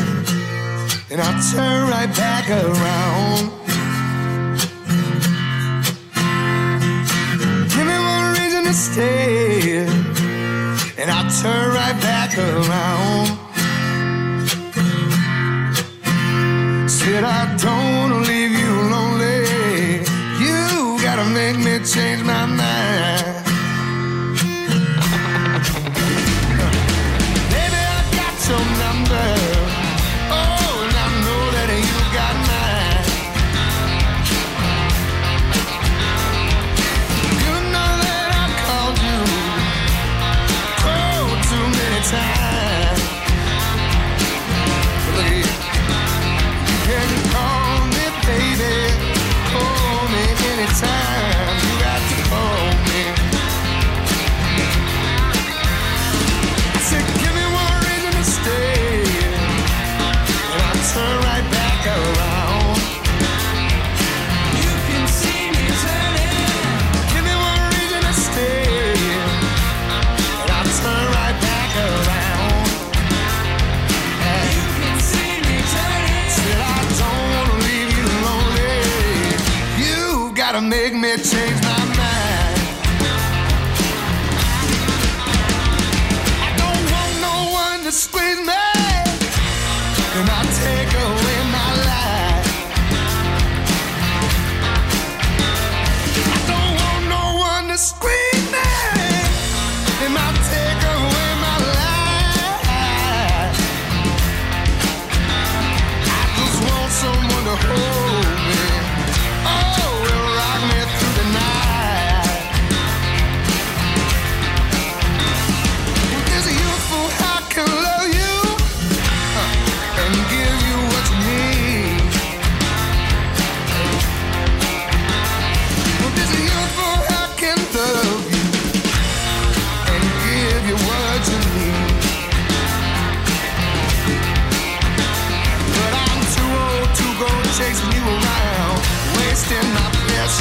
[1.09, 3.60] and I'll turn right back around.
[8.81, 9.85] Stay,
[10.97, 13.27] and I'll turn right back around.
[16.89, 19.39] Said I don't wanna leave you lonely.
[20.43, 22.60] You gotta make me change my mind.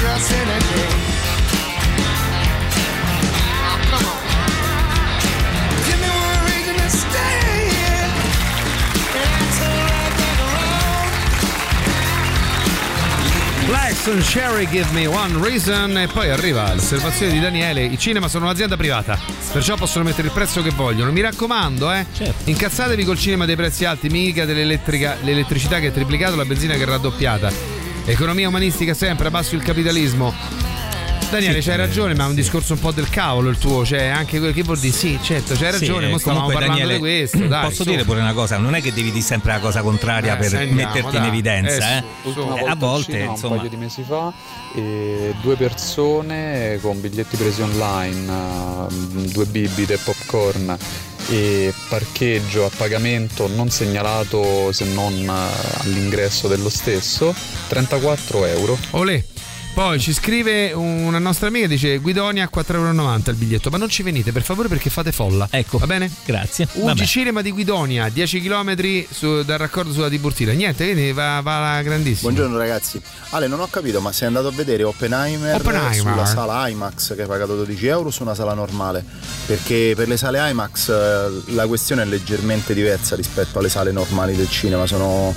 [0.00, 0.94] trust anything.
[3.68, 4.22] Oh, come on.
[5.86, 7.28] Give me one reason to stay.
[13.68, 18.26] Lex and Sherry Give Me One Reason e poi arriva l'osservazione di Daniele i cinema
[18.26, 19.16] sono un'azienda privata
[19.52, 22.50] perciò possono mettere il prezzo che vogliono mi raccomando eh certo.
[22.50, 26.86] incazzatevi col cinema dei prezzi alti mica dell'elettricità che è triplicata, la benzina che è
[26.86, 27.79] raddoppiata
[28.10, 30.32] economia umanistica sempre abbasso il capitalismo
[31.30, 33.84] Daniele, Sì, c'hai eh, ragione, ma è un discorso un po' del cavolo il tuo,
[33.84, 36.88] cioè anche quello che vuol dire, sì, certo, c'hai ragione, Sì, ma stavamo comunque, parlando
[36.88, 37.64] Daniele, di questo, dai.
[37.68, 37.90] Posso su.
[37.90, 40.48] dire pure una cosa, non è che devi dire sempre la cosa contraria Eh, per
[40.48, 41.28] sentiamo, metterti in dai.
[41.28, 42.04] evidenza, Eh, eh.
[42.24, 42.38] su, su.
[42.40, 43.52] Eh, Una volta a volte, cinema, insomma.
[43.52, 44.32] un paio di mesi fa
[44.74, 48.32] e due persone con biglietti presi online,
[48.88, 50.76] eh, due bibite e popcorn
[51.30, 57.32] e parcheggio a pagamento non segnalato se non eh, all'ingresso dello stesso
[57.68, 58.76] 34 euro.
[58.90, 59.22] Olè.
[59.72, 64.02] Poi ci scrive una nostra amica dice Guidonia 4,90 euro il biglietto, ma non ci
[64.02, 65.46] venite per favore perché fate folla.
[65.50, 65.78] Ecco.
[65.78, 66.10] Va bene?
[66.24, 66.68] Grazie.
[66.74, 67.04] Vabbè.
[67.04, 68.74] Cinema di Guidonia, 10 km
[69.44, 70.52] dal raccordo sulla Tiburtina.
[70.52, 72.30] Niente, quindi va, va la grandissima.
[72.30, 73.00] Buongiorno ragazzi.
[73.30, 75.94] Ale, non ho capito, ma sei andato a vedere Oppenheimer, Oppenheimer.
[75.94, 79.04] sulla sala IMAX che hai pagato 12 euro su una sala normale?
[79.46, 84.34] Perché per le sale IMAX eh, la questione è leggermente diversa rispetto alle sale normali
[84.36, 85.34] del cinema, sono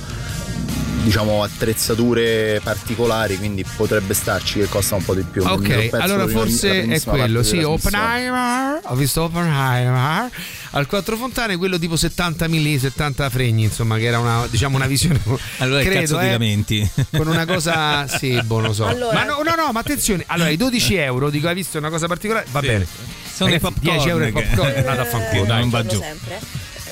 [1.04, 5.44] diciamo attrezzature particolari, quindi potrebbe starci che costa un po' di più.
[5.44, 7.58] Ok, allora forse è quello, sì.
[7.62, 10.30] Oppenheimer, ho visto Oppenheimer
[10.70, 14.86] al Quattro Fontane, quello tipo 70 milli, 70 fregni, insomma, che era una, diciamo, una
[14.86, 15.20] visione
[15.58, 16.90] Allora credo, cazzo eh, lamenti.
[17.16, 18.86] con una cosa, sì, boh, non so.
[18.86, 21.90] Allora- Ma no, no, no, ma attenzione, allora i 12 euro, dico, hai visto una
[21.90, 22.46] cosa particolare?
[22.50, 22.66] Va Sì.
[22.66, 22.86] bene.
[23.34, 25.60] Sono i Ragazzi, popcorn 10 euro che- popcorn, è andata a fanculo, dai.
[25.60, 25.98] non va giù.
[26.00, 26.40] sempre.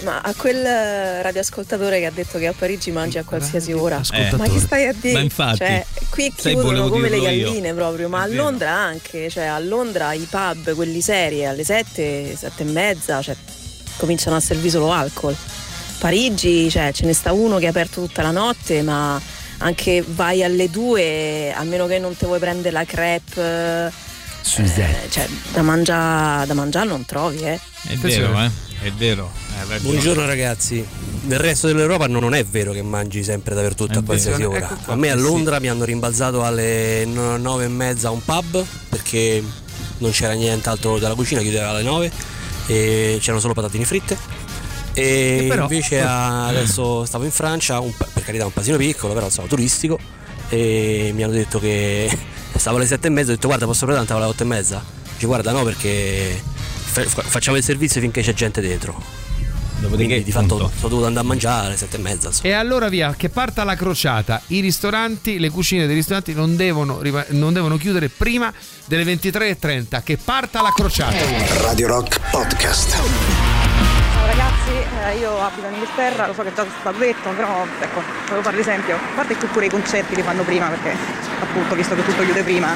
[0.02, 3.98] Ma a quel eh, radioascoltatore che ha detto che a Parigi mangi a qualsiasi ora,
[3.98, 4.36] Ascoltatore.
[4.36, 5.12] ma che stai a dire?
[5.14, 5.58] Ma infatti.
[5.58, 7.44] Cioè, qui chiudono come le dirlo io.
[7.46, 8.42] galline proprio, ma È a vero.
[8.42, 13.36] Londra anche, cioè a Londra i pub, quelli seri, alle 7, 7 e mezza, cioè,
[13.96, 15.36] cominciano a servire solo alcol.
[15.98, 19.20] Parigi, cioè, ce ne sta uno che è aperto tutta la notte, ma
[19.58, 23.92] anche vai alle 2, a meno che non te vuoi prendere la crepe,
[24.44, 27.58] eh, cioè, da mangiare da mangiare non trovi, eh.
[27.86, 28.50] È vero, eh.
[28.80, 29.30] È vero.
[29.58, 29.78] ragione.
[29.80, 30.84] Buongiorno ragazzi,
[31.26, 34.50] nel resto dell'Europa no- non è vero che mangi sempre dappertutto a qualsiasi vero.
[34.50, 34.58] ora.
[34.66, 34.94] Ecco qua.
[34.94, 35.22] A me a Eh sì.
[35.22, 39.42] Londra mi hanno rimbalzato alle no- nove e mezza a un pub perché
[39.98, 42.10] non c'era nient'altro dalla cucina, chiudeva alle 9
[42.66, 44.16] e c'erano solo patatine fritte.
[44.94, 49.14] E E però- invece a- adesso stavo in Francia, un per carità un paesino piccolo,
[49.14, 49.98] però insomma turistico,
[50.48, 52.10] e mi hanno detto che
[52.58, 54.82] stavo alle sette e mezza, ho detto guarda posso prenotare alle otto e mezza?
[55.14, 56.40] Dice guarda no perché
[56.84, 59.20] fa- fa- facciamo il servizio finché c'è gente dentro.
[59.82, 62.28] Dopodiché, Quindi di fatto sono dovuto andare a mangiare alle sette e mezza.
[62.28, 62.48] insomma.
[62.48, 64.40] E allora via, che parta la crociata.
[64.48, 67.00] I ristoranti, le cucine dei ristoranti non devono,
[67.30, 68.52] non devono chiudere prima
[68.86, 70.02] delle 23.30.
[70.04, 71.16] Che parta la crociata.
[71.62, 73.51] Radio Rock Podcast.
[74.22, 74.70] Ciao ragazzi,
[75.04, 78.42] eh, io abito in Inghilterra, lo so che è già stato detto, però ecco, volevo
[78.42, 78.94] fare l'esempio.
[78.94, 80.96] A parte che pure i concerti li fanno prima perché
[81.40, 82.68] appunto visto che tutto chiude prima,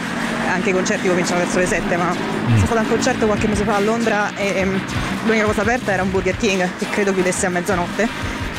[0.51, 3.63] anche i concerti cominciano verso le 7, ma sono stata a un concerto qualche mese
[3.63, 4.81] fa a Londra e ehm,
[5.27, 8.09] l'unica cosa aperta era un Burger King che credo chiudesse a mezzanotte.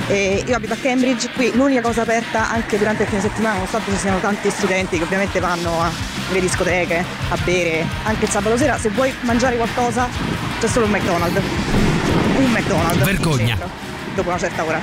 [0.08, 3.92] E io abito a Cambridge, qui l'unica cosa aperta anche durante il fine settimana, nonostante
[3.92, 5.92] ci siano tanti studenti che ovviamente vanno a
[6.32, 10.08] le discoteche, a bere, anche il sabato sera, se vuoi mangiare qualcosa
[10.58, 12.27] c'è solo un McDonald's.
[12.38, 13.04] Un McDonald's.
[13.04, 13.58] Vergogna.
[14.16, 14.80] Dopo una certa ora.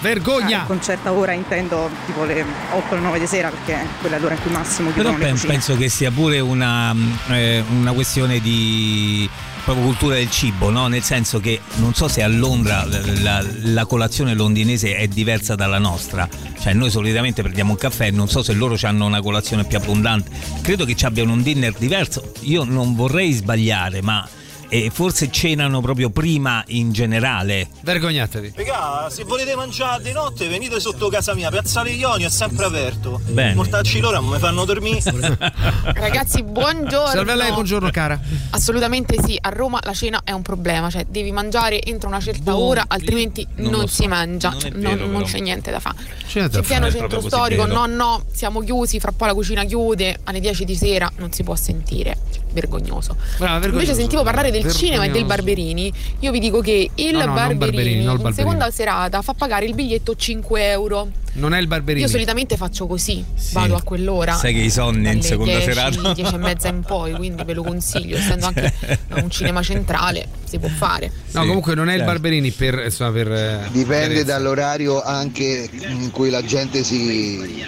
[0.00, 0.62] Vergogna!
[0.62, 4.18] Ah, con certa ora intendo tipo le 8 o 9 di sera perché quella è
[4.18, 5.52] l'ora in cui massimo Però chiudono pen- cucine.
[5.52, 6.92] penso che sia pure una,
[7.28, 9.30] eh, una questione di
[9.62, 10.88] proprio cultura del cibo, no?
[10.88, 12.84] nel senso che non so se a Londra
[13.20, 16.28] la, la colazione londinese è diversa dalla nostra,
[16.60, 20.30] cioè noi solitamente prendiamo un caffè, non so se loro hanno una colazione più abbondante,
[20.62, 24.28] credo che ci abbiano un dinner diverso, io non vorrei sbagliare, ma
[24.72, 27.68] eh, forse cenano proprio prima in generale.
[27.82, 28.54] Vergognatevi.
[28.56, 33.20] Regà, se volete mangiare di notte venite sotto casa mia, Piazzale Ionio è sempre aperto.
[33.26, 33.52] Bene.
[33.52, 35.02] Mortacci loro mi fanno dormire.
[35.92, 37.10] Ragazzi, buongiorno.
[37.10, 38.18] Salve a lei, buongiorno cara.
[38.50, 42.52] Assolutamente sì, a Roma la cena è un problema, cioè devi mangiare entro una certa
[42.52, 44.08] Boh, ora, altrimenti non non, si so.
[44.08, 45.96] mangia, Non Cioè, vero, non, non c'è niente da fare.
[46.26, 47.74] C'è da pieno centro storico, vero.
[47.74, 51.42] no no, siamo chiusi, fra poi la cucina chiude, alle 10 di sera non si
[51.42, 52.16] può sentire,
[52.52, 53.16] vergognoso.
[53.38, 53.82] Brava, vergognoso.
[53.82, 54.84] Invece sentivo parlare del Vergognoso.
[54.86, 58.34] cinema e del Barberini, io vi dico che il No, no, Barberini, Barberini, in Barberini.
[58.34, 61.08] seconda serata fa pagare il biglietto 5 euro.
[61.34, 62.04] Non è il Barberini.
[62.04, 64.34] Io solitamente faccio così, vado a quell'ora.
[64.34, 66.12] Sai che i sonni in seconda 10, serata?
[66.12, 68.72] 10 e mezza in poi, quindi ve lo consiglio, essendo anche
[69.14, 71.10] un cinema centrale, si può fare.
[71.30, 72.12] No, comunque non è il certo.
[72.12, 74.24] Barberini per, insomma, per eh, Dipende chiarezza.
[74.24, 77.64] dall'orario anche in cui la gente si,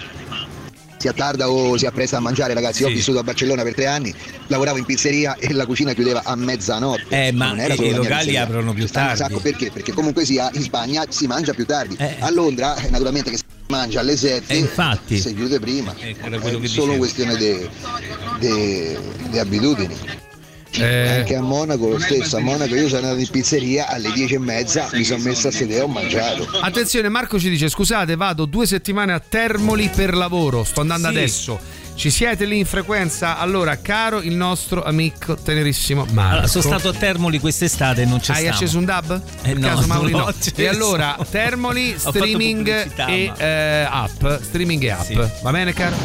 [1.05, 2.81] si attarda o si appresta a mangiare, ragazzi.
[2.81, 2.95] Io ho Sì.
[2.95, 4.13] vissuto a Barcellona per tre anni,
[4.47, 7.27] lavoravo in pizzeria e la cucina chiudeva a mezzanotte.
[7.27, 9.17] Eh, ma Non era i- locali aprono più tardi.
[9.17, 9.69] sacco perché?
[9.71, 11.95] Perché comunque sia in Spagna si mangia più tardi.
[12.19, 13.37] A Londra, eh, naturalmente che
[13.67, 15.19] mangia alle 7 Eh, infatti.
[15.19, 15.93] si chiude prima.
[15.95, 16.95] È che solo dicevo.
[16.97, 17.35] questione
[18.39, 19.95] di abitudini.
[20.83, 21.17] Eh.
[21.19, 24.39] Anche a Monaco lo stesso, a Monaco io sono andato in pizzeria alle 10 e
[24.39, 26.47] mezza, mi sono messo a sedere e ho mangiato.
[26.61, 30.63] Attenzione, Marco ci dice: Scusate, vado due settimane a Termoli per lavoro.
[30.63, 31.13] Sto andando Sì.
[31.15, 31.59] adesso.
[31.95, 33.37] Ci siete lì in frequenza?
[33.37, 36.31] Allora, caro il nostro amico tenerissimo Marco.
[36.33, 38.55] Allora, sono stato a Termoli quest'estate e non c'è Hai stato.
[38.55, 39.21] acceso un dub?
[39.43, 40.29] Eh, no, caso Mauri no.
[40.57, 44.25] E allora, Termoli, streaming e ma- eh, app.
[44.41, 45.13] Streaming e app.
[45.41, 45.95] Va bene, caro?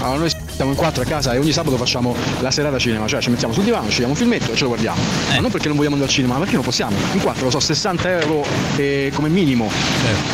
[0.00, 3.20] Allora, noi siamo in quattro a casa e ogni sabato facciamo la serata cinema, cioè
[3.20, 4.98] ci mettiamo sul divano, scegliamo un filmetto e ce lo guardiamo.
[5.28, 6.96] Ma non perché non vogliamo andare al cinema, ma perché non possiamo.
[7.12, 8.46] In quattro, lo so, 60 euro
[8.76, 9.70] eh, come minimo.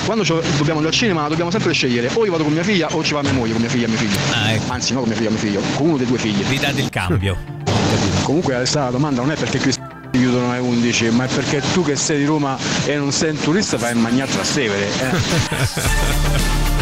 [0.05, 2.87] Quando ci- dobbiamo andare al cinema dobbiamo sempre scegliere o io vado con mia figlia
[2.93, 4.17] o ci va mia moglie con mia figlia e mio figlio.
[4.69, 6.45] Anzi, no con mia figlia e mio figlio, con uno dei due figli.
[6.45, 7.37] Vi date il cambio.
[8.23, 9.81] Comunque questa la domanda non è perché si
[10.13, 13.41] chiudono alle 11, ma è perché tu che sei di Roma e non sei un
[13.41, 14.87] turista fai a Severe.
[14.87, 16.81] eh.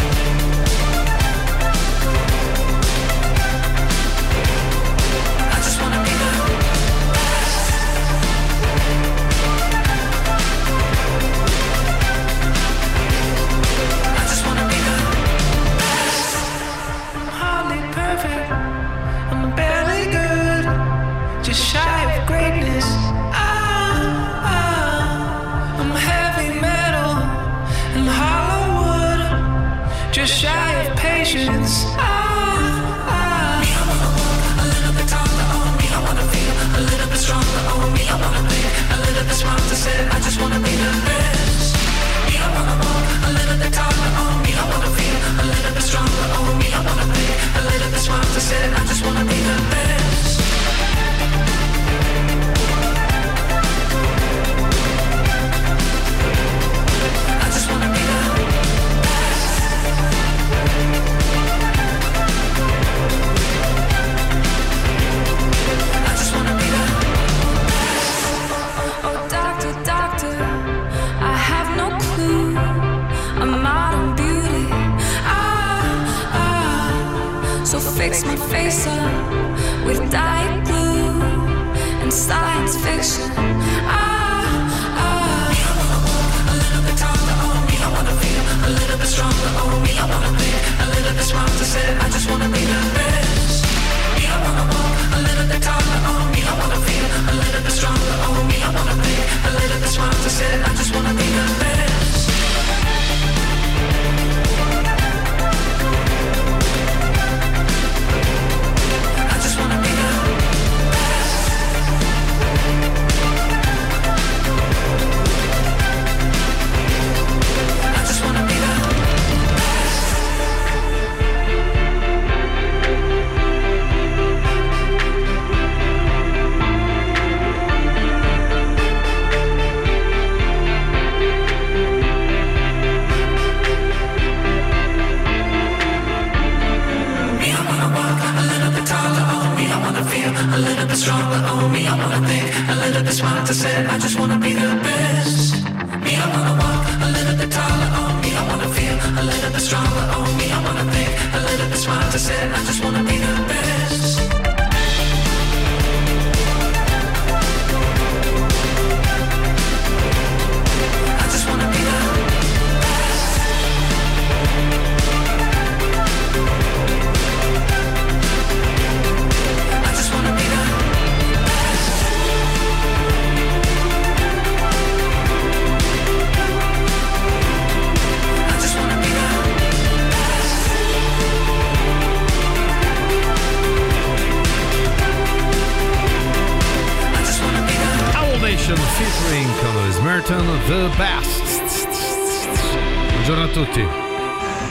[193.65, 193.85] tutti.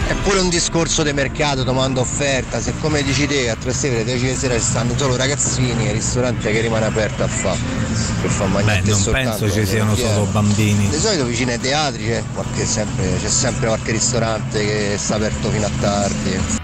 [0.09, 4.27] È pure un discorso di mercato, domanda offerta, se come dici te a Trastevere 10
[4.27, 7.55] di sera ci stanno solo ragazzini e il ristorante che rimane aperto a fa
[8.21, 10.89] per far mangiare Beh, non penso ci siano solo bambini.
[10.89, 15.67] Di solito vicino ai teatri c'è, sempre, c'è sempre qualche ristorante che sta aperto fino
[15.67, 16.60] a tardi.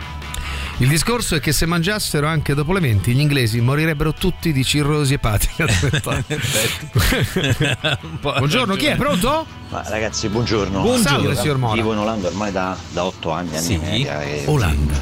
[0.79, 4.63] Il discorso è che se mangiassero anche dopo le 20 gli inglesi morirebbero tutti di
[4.63, 5.65] cirrosi epatica.
[8.21, 8.97] Buongiorno, chi è?
[8.97, 9.47] Pronto?
[9.71, 10.83] Ma ragazzi, buongiorno.
[10.83, 11.09] Buongiorno.
[11.09, 11.73] Salve, Io signor Mora.
[11.75, 13.75] Vivo in Olanda ormai da, da 8 anni, anni Sì.
[13.75, 14.23] e media.
[14.23, 14.93] E Olanda.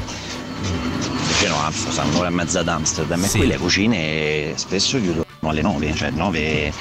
[1.27, 3.23] Vicino a Amsterdam, un'ora e mezza ad Amsterdam.
[3.25, 3.35] Sì.
[3.35, 6.73] E qui le cucine spesso chiudono alle 9, cioè 9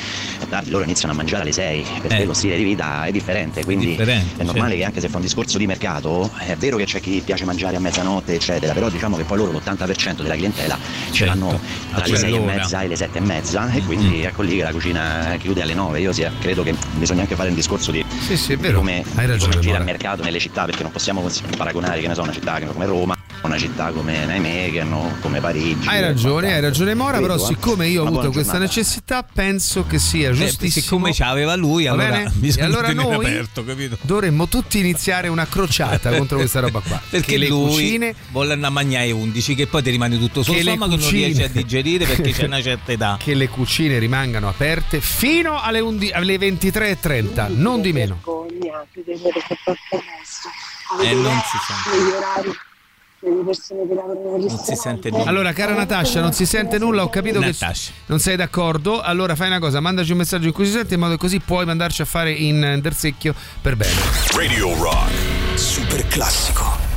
[0.48, 2.24] tardi, loro iniziano a mangiare alle 6 perché Eh.
[2.24, 4.76] lo stile di vita è differente, quindi Differente, è normale certo.
[4.76, 7.76] che anche se fa un discorso di mercato, è vero che c'è chi piace mangiare
[7.76, 10.78] a mezzanotte, eccetera, però diciamo che poi loro l'80% della clientela
[11.10, 14.22] ce l'hanno Certo, tra le 6 e mezza e le 7 e mezza e quindi
[14.24, 16.00] ecco lì che la cucina chiude alle 9.
[16.00, 19.50] Io sia- credo che bisogna anche fare un discorso di, Sì, sì, come, Hai ragione,
[19.52, 21.26] come gira il mercato nelle città perché non possiamo
[21.56, 25.86] paragonare che ne so, una città come Roma una città come Nijmegen o come Parigi.
[25.86, 27.46] Hai ragione, hai ragione Mora, però Credo, eh.
[27.54, 28.58] siccome io ho avuto questa giornata.
[28.58, 30.70] necessità, penso che sia Eh, giustissimo.
[30.82, 33.98] siccome ce l'aveva lui, allora e allora noi aperto, capito?
[34.00, 37.00] dovremmo tutti iniziare una crociata contro questa roba qua.
[37.08, 40.54] Perché Che le cucine vuole andare a mangiare 11 che poi ti rimane tutto sul
[40.54, 43.16] Che le stomaco che non cucine- riesci a digerire perché c'è una certa età.
[43.20, 48.14] che le cucine rimangano aperte fino alle, 11 alle 23.30, non di meno.
[48.24, 50.48] vergogna vedere che porta messo.
[51.02, 52.58] Eh, non si sente.
[53.24, 55.28] Delle persone che lavorano nel Non si sente niente.
[55.28, 57.92] Allora, cara Natascia, non si sente nulla, ho capito Natascia.
[57.92, 59.00] che non sei d'accordo.
[59.00, 61.40] Allora fai una cosa, mandaci un messaggio in cui si sente in modo che così
[61.40, 63.94] puoi mandarci a fare in intersecchio per bene.
[64.34, 65.12] Radio Rock.
[65.58, 66.93] Super classico.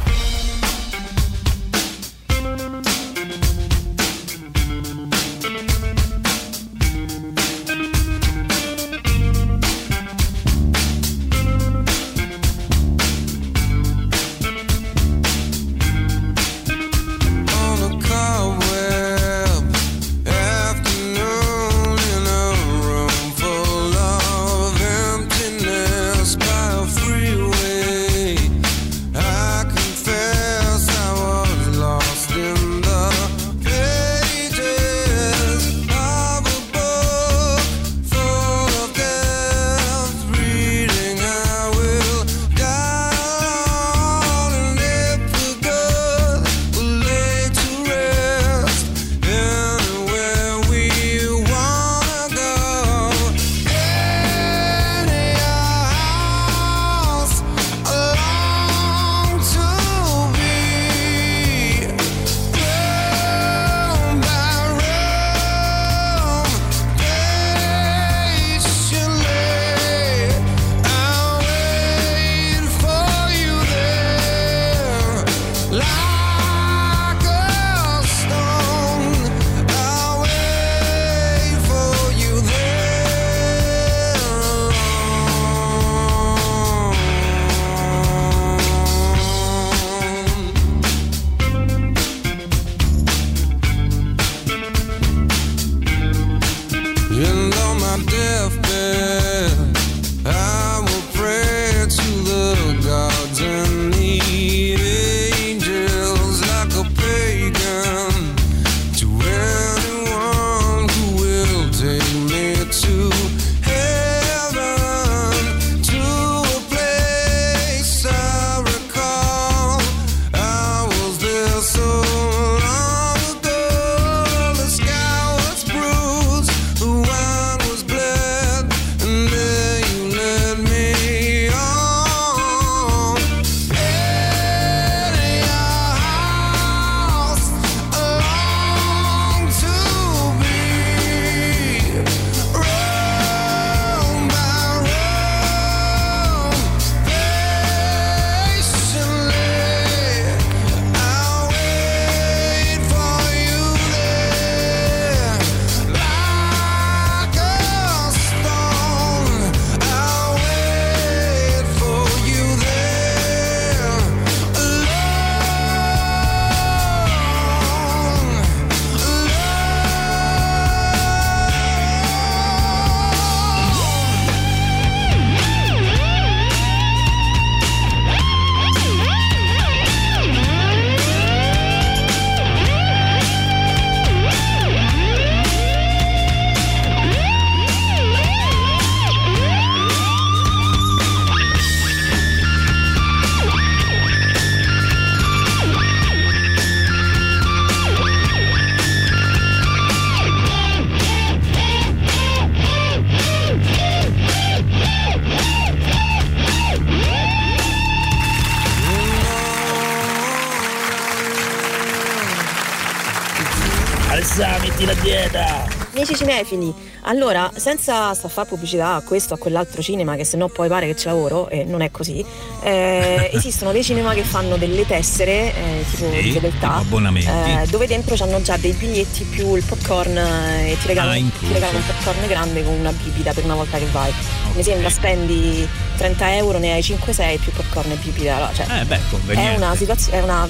[214.17, 215.67] Alza, metti la dieta!
[215.93, 220.47] Amici cinefili, allora, senza fare pubblicità a questo o a quell'altro cinema, che se no
[220.47, 222.25] poi pare che ci lavoro, e non è così,
[222.63, 226.83] eh, esistono dei cinema che fanno delle tessere, eh, tipo Sì, di fedeltà,
[227.13, 231.37] eh, dove dentro hanno già dei biglietti più il popcorn eh, e ti regalano, Ah,
[231.37, 234.11] ti regalano un popcorn grande con una bibita per una volta che vai.
[234.55, 238.35] Mi sembra spendi 30 euro, ne hai 5-6 più popcorn e bibita.
[238.35, 240.49] allora, Cioè, Eh beh, è una situazione, è una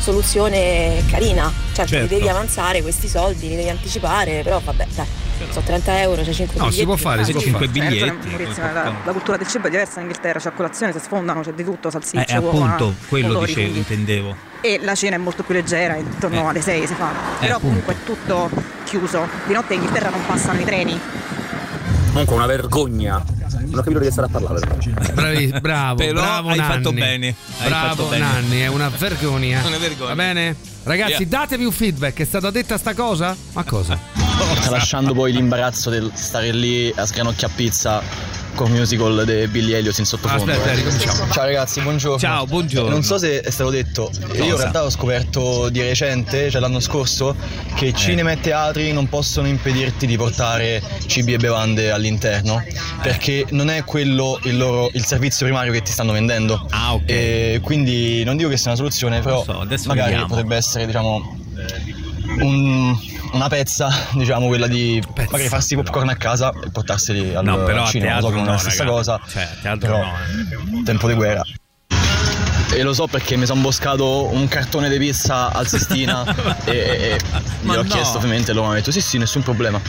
[0.00, 1.52] soluzione carina.
[1.72, 2.06] Certo, Certo.
[2.14, 5.06] li devi avanzare questi soldi, li devi anticipare, però vabbè, dai,
[5.50, 6.74] sono 30 euro, c'è 5 No, biglietti.
[6.78, 7.78] si può fare, si può Cinque fare.
[7.78, 8.28] Eh, biglietti.
[8.28, 11.40] Maurizio, la, la cultura del cibo è diversa in Inghilterra, c'è a colazione, si sfondano,
[11.42, 14.36] c'è di tutto, Eh, salsicce, uova, appunto, quello odori, dicevo, quindi- intendevo.
[14.62, 16.48] E la cena è molto più leggera, intorno Eh.
[16.48, 17.10] alle 6 si fa.
[17.10, 17.66] Eh, Però appunto.
[17.82, 18.50] comunque è tutto
[18.84, 19.28] chiuso.
[19.46, 20.98] Di notte in Inghilterra non passano i treni.
[22.16, 23.22] Comunque una vergogna.
[23.50, 24.60] Non ho capito di che stare a parlare.
[25.12, 26.98] Bravi, bravo, Però bravo hai fatto Nanni.
[27.00, 28.24] bene, hai Bravo fatto bene.
[28.24, 29.62] Nanni, è una vergogna.
[29.66, 30.08] Una vergogna.
[30.08, 30.56] Va bene?
[30.84, 31.28] Ragazzi, Yeah.
[31.28, 33.36] datemi un feedback, è stata detta sta cosa?
[33.52, 33.98] Ma cosa?
[34.62, 38.02] Tralasciando poi l'imbarazzo del stare lì a sgranocchia pizza
[38.56, 40.50] con musical di Billy Elliot in sottofondo.
[40.50, 40.74] Aspetta, eh.
[40.76, 41.30] ricominciamo.
[41.30, 42.18] Ciao ragazzi, buongiorno.
[42.18, 42.88] Ciao, buongiorno.
[42.88, 46.80] Non so se è stato detto, io in realtà ho scoperto di recente, cioè l'anno
[46.80, 47.36] scorso,
[47.74, 52.64] che cinema e teatri non possono impedirti di portare cibi e bevande all'interno,
[53.02, 56.66] perché non è quello il, loro, il servizio primario che ti stanno vendendo.
[56.70, 57.02] Ah, ok.
[57.06, 60.26] E quindi non dico che sia una soluzione, però so, magari vediamo.
[60.26, 61.38] potrebbe essere, diciamo,
[62.40, 62.98] un-
[63.32, 67.62] una pezza, diciamo, quella di magari farsi i popcorn a casa e portarseli al No,
[67.64, 68.20] però cinema.
[68.20, 69.20] So che non è la no, stessa cosa.
[69.28, 70.12] Cioè, teatro però, no,
[70.80, 70.82] eh.
[70.84, 71.42] Tempo di guerra.
[72.72, 76.24] E lo so perché mi sono boscato un cartone di pizza al Sistina
[76.66, 77.18] e, e, e
[77.68, 77.82] ho no.
[77.84, 79.80] chiesto ovviamente e loro mi hanno detto sì sì nessun problema.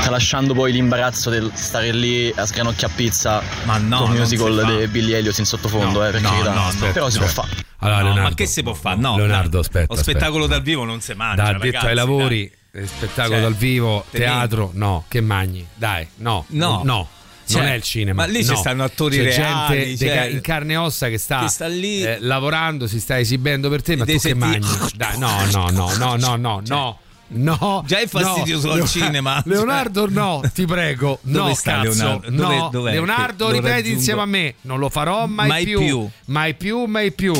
[0.00, 5.12] Tralasciando poi l'imbarazzo del stare lì a sgranocchia pizza Ma no, con musical di Billy
[5.12, 6.52] Elliot in sottofondo, No, eh, per no, carità.
[6.54, 7.46] no, aspetta, però si può aspetta.
[7.48, 7.64] fare.
[7.78, 8.28] Allora, No, Leonardo.
[8.30, 8.96] ma che si può fare?
[9.00, 9.60] No, Leonardo, dai.
[9.60, 10.18] aspetta, Lo aspetta.
[10.18, 11.42] spettacolo dal vivo non si mangia.
[11.42, 15.66] Da addetto ai lavori, eh, spettacolo Cioè, dal vivo, teatro, no, che magni?
[15.74, 16.80] Dai, no, No.
[16.84, 17.08] no.
[17.44, 18.24] Cioè, non è il cinema.
[18.24, 18.56] ma lì ci no.
[18.56, 22.02] stanno attori C'è reali, gente cioè, in carne e ossa che sta, che sta lì.
[22.02, 24.68] eh, lavorando, si sta esibendo per te, ma tu che mangi?
[24.96, 26.98] Dai, no, no, no, no, no, no, no.
[27.34, 28.82] No, Già è fastidioso no.
[28.82, 29.52] al cinema, cioè.
[29.54, 31.18] Leonardo, no, ti prego.
[31.24, 32.30] Dove no, sta cazzo, Leonardo?
[32.30, 32.68] Dove- no.
[32.70, 34.54] dov'è Leonardo, lo ripeti insieme a me.
[34.62, 36.08] Non lo farò mai, Mai più.
[36.26, 37.32] Mai più, mai più.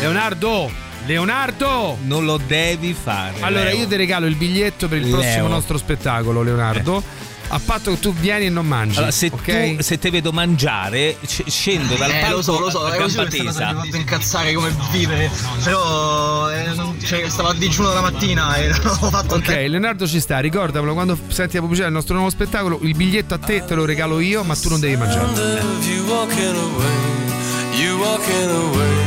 [0.00, 0.70] Leonardo,
[1.08, 1.96] Leonardo.
[2.02, 3.40] Non lo devi fare.
[3.40, 3.78] Allora, Leo.
[3.78, 5.18] io ti regalo il biglietto per il Leo.
[5.18, 7.02] prossimo nostro spettacolo, Leonardo.
[7.50, 8.96] A patto che tu vieni e non mangi.
[8.98, 9.76] Allora, se, ok?
[9.76, 12.92] tu, se te vedo mangiare, sc- scendo dal Eh, palco lo so, lo so, a
[12.92, 13.72] è così questa cosa tesa.
[13.72, 15.30] mi ha fatto incazzare come vivere.
[15.64, 16.66] Però eh,
[17.06, 20.92] cioè, stavo a digiuno la mattina e non ho fatto Ok, Leonardo ci sta, ricordamelo
[20.92, 24.20] quando senti la pubblicità del nostro nuovo spettacolo, il biglietto a te te lo regalo
[24.20, 25.26] io, ma tu non devi mangiare.
[25.86, 28.97] You walking away, you walking away.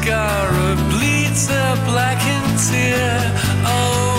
[0.00, 3.20] Mascara bleeds a blackened tear.
[3.66, 4.09] Oh,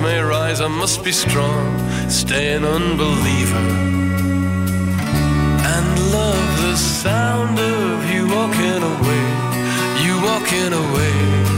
[0.00, 0.60] may rise.
[0.60, 1.66] I must be strong,
[2.08, 3.66] stay an unbeliever.
[5.74, 9.24] And love the sound of you walking away,
[10.04, 11.57] you walking away.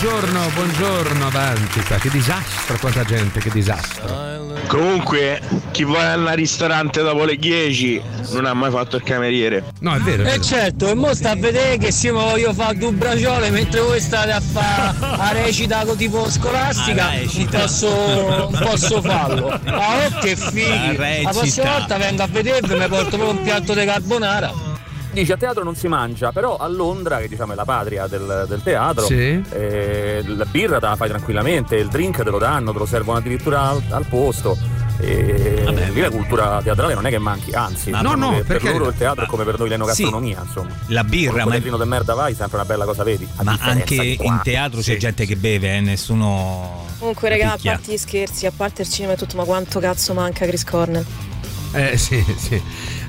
[0.00, 1.80] Buongiorno, buongiorno, avanti.
[1.80, 4.46] Che disastro, quanta gente, che disastro.
[4.68, 5.40] Comunque,
[5.72, 8.00] chi va al ristorante dopo le 10
[8.30, 9.64] non ha mai fatto il cameriere.
[9.80, 10.22] No, è vero.
[10.22, 13.98] E certo, e mo sta a vedere che se voglio fare due braciole mentre voi
[13.98, 19.60] state a fare la recita tipo scolastica, non posso, posso farlo.
[19.64, 20.96] Ma oh che fighi!
[20.96, 24.67] La La prossima volta vengo a vedervi e mi porto proprio un piatto di carbonara.
[25.10, 28.44] Dice a teatro non si mangia, però a Londra, che diciamo è la patria del,
[28.48, 29.42] del teatro, Sì.
[29.50, 33.18] eh, la birra te la fai tranquillamente, il drink te lo danno, te lo servono
[33.18, 34.56] addirittura al, al posto.
[35.00, 38.70] E lì la cultura teatrale non è che manchi, anzi, No, diciamo no, per perché-
[38.72, 40.70] loro il teatro è come per noi l'enogastronomia, insomma.
[40.88, 43.26] La birra, ma- un quadernino di merda vai, sempre una bella cosa vedi.
[43.36, 44.98] a Ma anche in teatro c'è Sì.
[44.98, 46.84] gente che beve, eh, nessuno.
[46.98, 50.14] Comunque, raga, a parte gli scherzi, a parte il cinema e tutto, ma quanto cazzo
[50.14, 51.04] manca Chris Cornell?
[51.72, 52.60] Eh, sì, sì.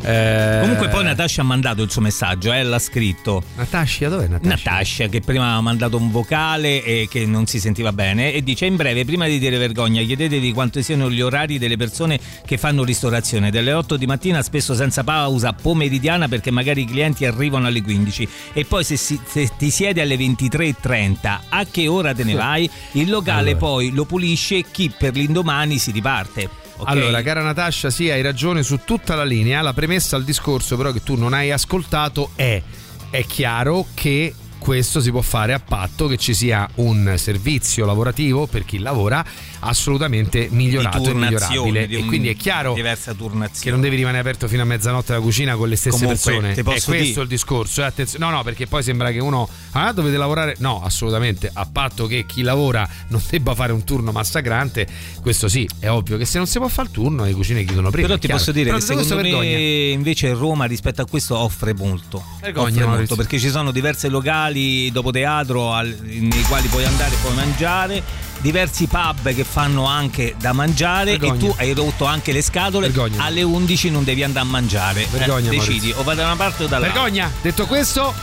[0.01, 3.43] Eh, Comunque poi Natascia ha mandato il suo messaggio, eh, l'ha scritto.
[3.55, 4.49] Natascia, dov'è Natascia?
[4.71, 8.65] Natascia che prima ha mandato un vocale e che non si sentiva bene e dice
[8.65, 12.83] in breve prima di dire vergogna chiedetevi quanto siano gli orari delle persone che fanno
[12.83, 17.81] ristorazione dalle 8 di mattina spesso senza pausa pomeridiana perché magari i clienti arrivano alle
[17.81, 22.33] 15 e poi se, si- se ti siedi alle 23.30 a che ora te ne
[22.35, 22.69] vai?
[22.93, 23.57] Il locale Allora.
[23.57, 26.67] poi lo pulisce chi per l'indomani si riparte.
[26.79, 26.87] Ok?
[26.87, 29.61] Allora, cara Natascia, sì, hai ragione su tutta la linea.
[29.61, 32.61] La premessa al discorso, però, che tu non hai ascoltato è:
[33.09, 38.45] è chiaro che questo si può fare a patto che ci sia un servizio lavorativo
[38.45, 39.23] per chi lavora
[39.59, 41.87] assolutamente migliorato e migliorabile.
[41.87, 45.19] di E un- quindi è chiaro che non devi rimanere aperto fino a mezzanotte la
[45.19, 46.53] cucina con le stesse Comunque, persone.
[46.53, 47.81] È questo dire- il discorso.
[47.81, 48.25] eh, attenzione.
[48.25, 49.47] No, no, perché poi sembra che uno.
[49.71, 50.55] Ah, dovete lavorare.
[50.59, 51.49] No, assolutamente.
[51.51, 54.87] A patto che chi lavora non debba fare un turno massacrante.
[55.21, 57.89] Questo sì, è ovvio che se non si può fare il turno, le cucine chiudono
[57.89, 58.07] prima.
[58.07, 59.57] Però ti posso dire Però che secondo me vergogna.
[59.93, 62.23] invece Roma rispetto a questo offre molto.
[62.41, 67.13] Vergogna, Offre molto perché ci sono diversi locali dopo teatro al- nei quali puoi andare
[67.13, 68.01] e puoi mangiare,
[68.41, 71.33] diversi pub che fanno anche da mangiare Vergogna.
[71.33, 72.87] e tu hai rotto anche le scatole.
[72.89, 73.23] Vergogna.
[73.23, 75.03] Alle 11 non devi andare a mangiare.
[75.03, 75.99] Eh, Vergogna, decidi Maurizio.
[75.99, 77.01] o vai da una parte o dall'altra.
[77.01, 77.31] Vergogna!
[77.41, 78.13] Detto questo,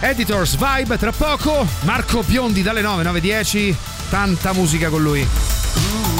[0.00, 1.66] Editors Vibe tra poco.
[1.82, 3.74] Marco Biondi dalle 9, 9.10.
[4.08, 5.20] Tanta musica con lui.
[5.20, 6.19] Who